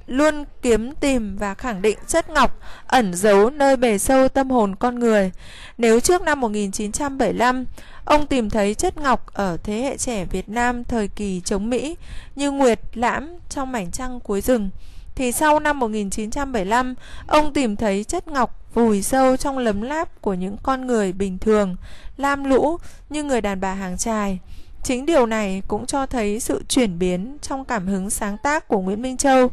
luôn 0.06 0.44
kiếm 0.62 0.94
tìm 1.00 1.36
và 1.36 1.54
khẳng 1.54 1.82
định 1.82 1.98
chất 2.06 2.30
ngọc 2.30 2.58
ẩn 2.86 3.14
giấu 3.14 3.50
nơi 3.50 3.76
bề 3.76 3.98
sâu 3.98 4.28
tâm 4.28 4.50
hồn 4.50 4.76
con 4.76 4.98
người. 4.98 5.32
Nếu 5.78 6.00
trước 6.00 6.22
năm 6.22 6.40
1975, 6.40 7.64
ông 8.04 8.26
tìm 8.26 8.50
thấy 8.50 8.74
chất 8.74 8.96
ngọc 8.96 9.26
ở 9.34 9.56
thế 9.62 9.80
hệ 9.82 9.96
trẻ 9.96 10.24
Việt 10.24 10.48
Nam 10.48 10.84
thời 10.84 11.08
kỳ 11.08 11.40
chống 11.44 11.70
Mỹ 11.70 11.96
như 12.36 12.50
Nguyệt, 12.50 12.80
Lãm 12.94 13.34
trong 13.48 13.72
mảnh 13.72 13.90
trăng 13.90 14.20
cuối 14.20 14.40
rừng, 14.40 14.70
thì 15.14 15.32
sau 15.32 15.60
năm 15.60 15.78
1975, 15.78 16.94
ông 17.26 17.52
tìm 17.52 17.76
thấy 17.76 18.04
chất 18.04 18.28
ngọc 18.28 18.74
vùi 18.74 19.02
sâu 19.02 19.36
trong 19.36 19.58
lấm 19.58 19.82
láp 19.82 20.22
của 20.22 20.34
những 20.34 20.56
con 20.62 20.86
người 20.86 21.12
bình 21.12 21.38
thường, 21.38 21.76
lam 22.16 22.44
lũ 22.44 22.78
như 23.10 23.22
người 23.22 23.40
đàn 23.40 23.60
bà 23.60 23.74
hàng 23.74 23.98
trài. 23.98 24.38
Chính 24.82 25.06
điều 25.06 25.26
này 25.26 25.62
cũng 25.68 25.86
cho 25.86 26.06
thấy 26.06 26.40
sự 26.40 26.64
chuyển 26.68 26.98
biến 26.98 27.38
trong 27.42 27.64
cảm 27.64 27.86
hứng 27.86 28.10
sáng 28.10 28.36
tác 28.42 28.68
của 28.68 28.80
Nguyễn 28.80 29.02
Minh 29.02 29.16
Châu, 29.16 29.50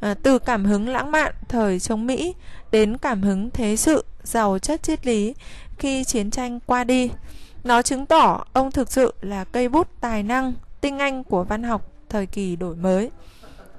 à, 0.00 0.14
từ 0.22 0.38
cảm 0.38 0.64
hứng 0.64 0.88
lãng 0.88 1.10
mạn 1.10 1.34
thời 1.48 1.80
chống 1.80 2.06
Mỹ 2.06 2.34
đến 2.70 2.98
cảm 2.98 3.22
hứng 3.22 3.50
thế 3.50 3.76
sự 3.76 4.04
giàu 4.22 4.58
chất 4.58 4.82
triết 4.82 5.06
lý 5.06 5.34
khi 5.78 6.04
chiến 6.04 6.30
tranh 6.30 6.60
qua 6.66 6.84
đi. 6.84 7.10
Nó 7.64 7.82
chứng 7.82 8.06
tỏ 8.06 8.44
ông 8.52 8.70
thực 8.70 8.92
sự 8.92 9.14
là 9.20 9.44
cây 9.44 9.68
bút 9.68 9.88
tài 10.00 10.22
năng, 10.22 10.52
tinh 10.80 10.98
anh 10.98 11.24
của 11.24 11.44
văn 11.44 11.62
học 11.62 11.90
thời 12.08 12.26
kỳ 12.26 12.56
đổi 12.56 12.76
mới. 12.76 13.10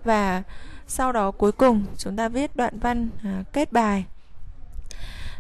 Và 0.04 0.44
sau 0.88 1.12
đó 1.12 1.32
cuối 1.32 1.52
cùng 1.52 1.86
chúng 1.98 2.16
ta 2.16 2.30
viết 2.30 2.56
đoạn 2.56 2.80
văn 2.80 3.10
à, 3.24 3.44
kết 3.54 3.72
bài. 3.72 4.06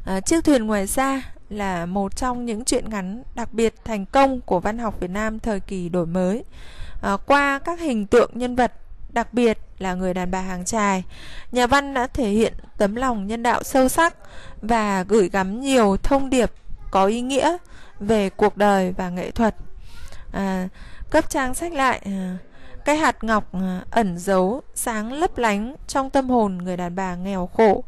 À, 0.05 0.19
chiếc 0.19 0.43
thuyền 0.43 0.67
ngoài 0.67 0.87
xa 0.87 1.21
là 1.53 1.85
một 1.85 2.15
trong 2.15 2.45
những 2.45 2.65
truyện 2.65 2.89
ngắn 2.89 3.23
đặc 3.35 3.53
biệt 3.53 3.73
thành 3.85 4.05
công 4.05 4.41
của 4.41 4.59
văn 4.59 4.77
học 4.77 4.99
Việt 4.99 5.09
Nam 5.09 5.39
thời 5.39 5.59
kỳ 5.59 5.89
đổi 5.89 6.05
mới. 6.05 6.43
À, 7.01 7.17
qua 7.25 7.59
các 7.59 7.79
hình 7.79 8.07
tượng 8.07 8.31
nhân 8.33 8.55
vật 8.55 8.71
đặc 9.09 9.33
biệt 9.33 9.57
là 9.79 9.93
người 9.93 10.13
đàn 10.13 10.31
bà 10.31 10.41
hàng 10.41 10.65
trài, 10.65 11.03
nhà 11.51 11.67
văn 11.67 11.93
đã 11.93 12.07
thể 12.07 12.29
hiện 12.29 12.53
tấm 12.77 12.95
lòng 12.95 13.27
nhân 13.27 13.43
đạo 13.43 13.63
sâu 13.63 13.89
sắc 13.89 14.15
và 14.61 15.03
gửi 15.03 15.29
gắm 15.29 15.61
nhiều 15.61 15.97
thông 16.03 16.29
điệp 16.29 16.51
có 16.91 17.05
ý 17.05 17.21
nghĩa 17.21 17.57
về 17.99 18.29
cuộc 18.29 18.57
đời 18.57 18.93
và 18.97 19.09
nghệ 19.09 19.31
thuật. 19.31 19.55
À, 20.31 20.67
cấp 21.09 21.29
trang 21.29 21.53
sách 21.53 21.73
lại 21.73 22.01
à, 22.05 22.37
cái 22.85 22.97
hạt 22.97 23.23
ngọc 23.23 23.53
à, 23.53 23.81
ẩn 23.91 24.17
giấu 24.17 24.61
sáng 24.75 25.13
lấp 25.13 25.37
lánh 25.37 25.75
trong 25.87 26.09
tâm 26.09 26.29
hồn 26.29 26.57
người 26.57 26.77
đàn 26.77 26.95
bà 26.95 27.15
nghèo 27.15 27.47
khổ 27.47 27.83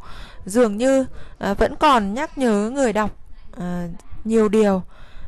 dường 0.45 0.77
như 0.77 1.05
à, 1.37 1.53
vẫn 1.53 1.75
còn 1.75 2.13
nhắc 2.13 2.37
nhớ 2.37 2.71
người 2.73 2.93
đọc 2.93 3.11
à, 3.59 3.87
nhiều 4.23 4.49
điều. 4.49 4.83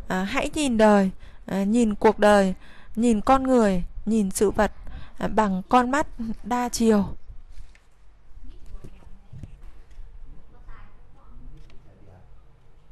À, 0.07 0.23
hãy 0.23 0.49
nhìn 0.53 0.77
đời 0.77 1.11
à, 1.45 1.63
nhìn 1.63 1.95
cuộc 1.95 2.19
đời 2.19 2.53
nhìn 2.95 3.21
con 3.21 3.43
người 3.43 3.83
nhìn 4.05 4.31
sự 4.31 4.51
vật 4.51 4.71
bằng 5.35 5.61
con 5.69 5.91
mắt 5.91 6.07
đa 6.43 6.69
chiều. 6.69 7.05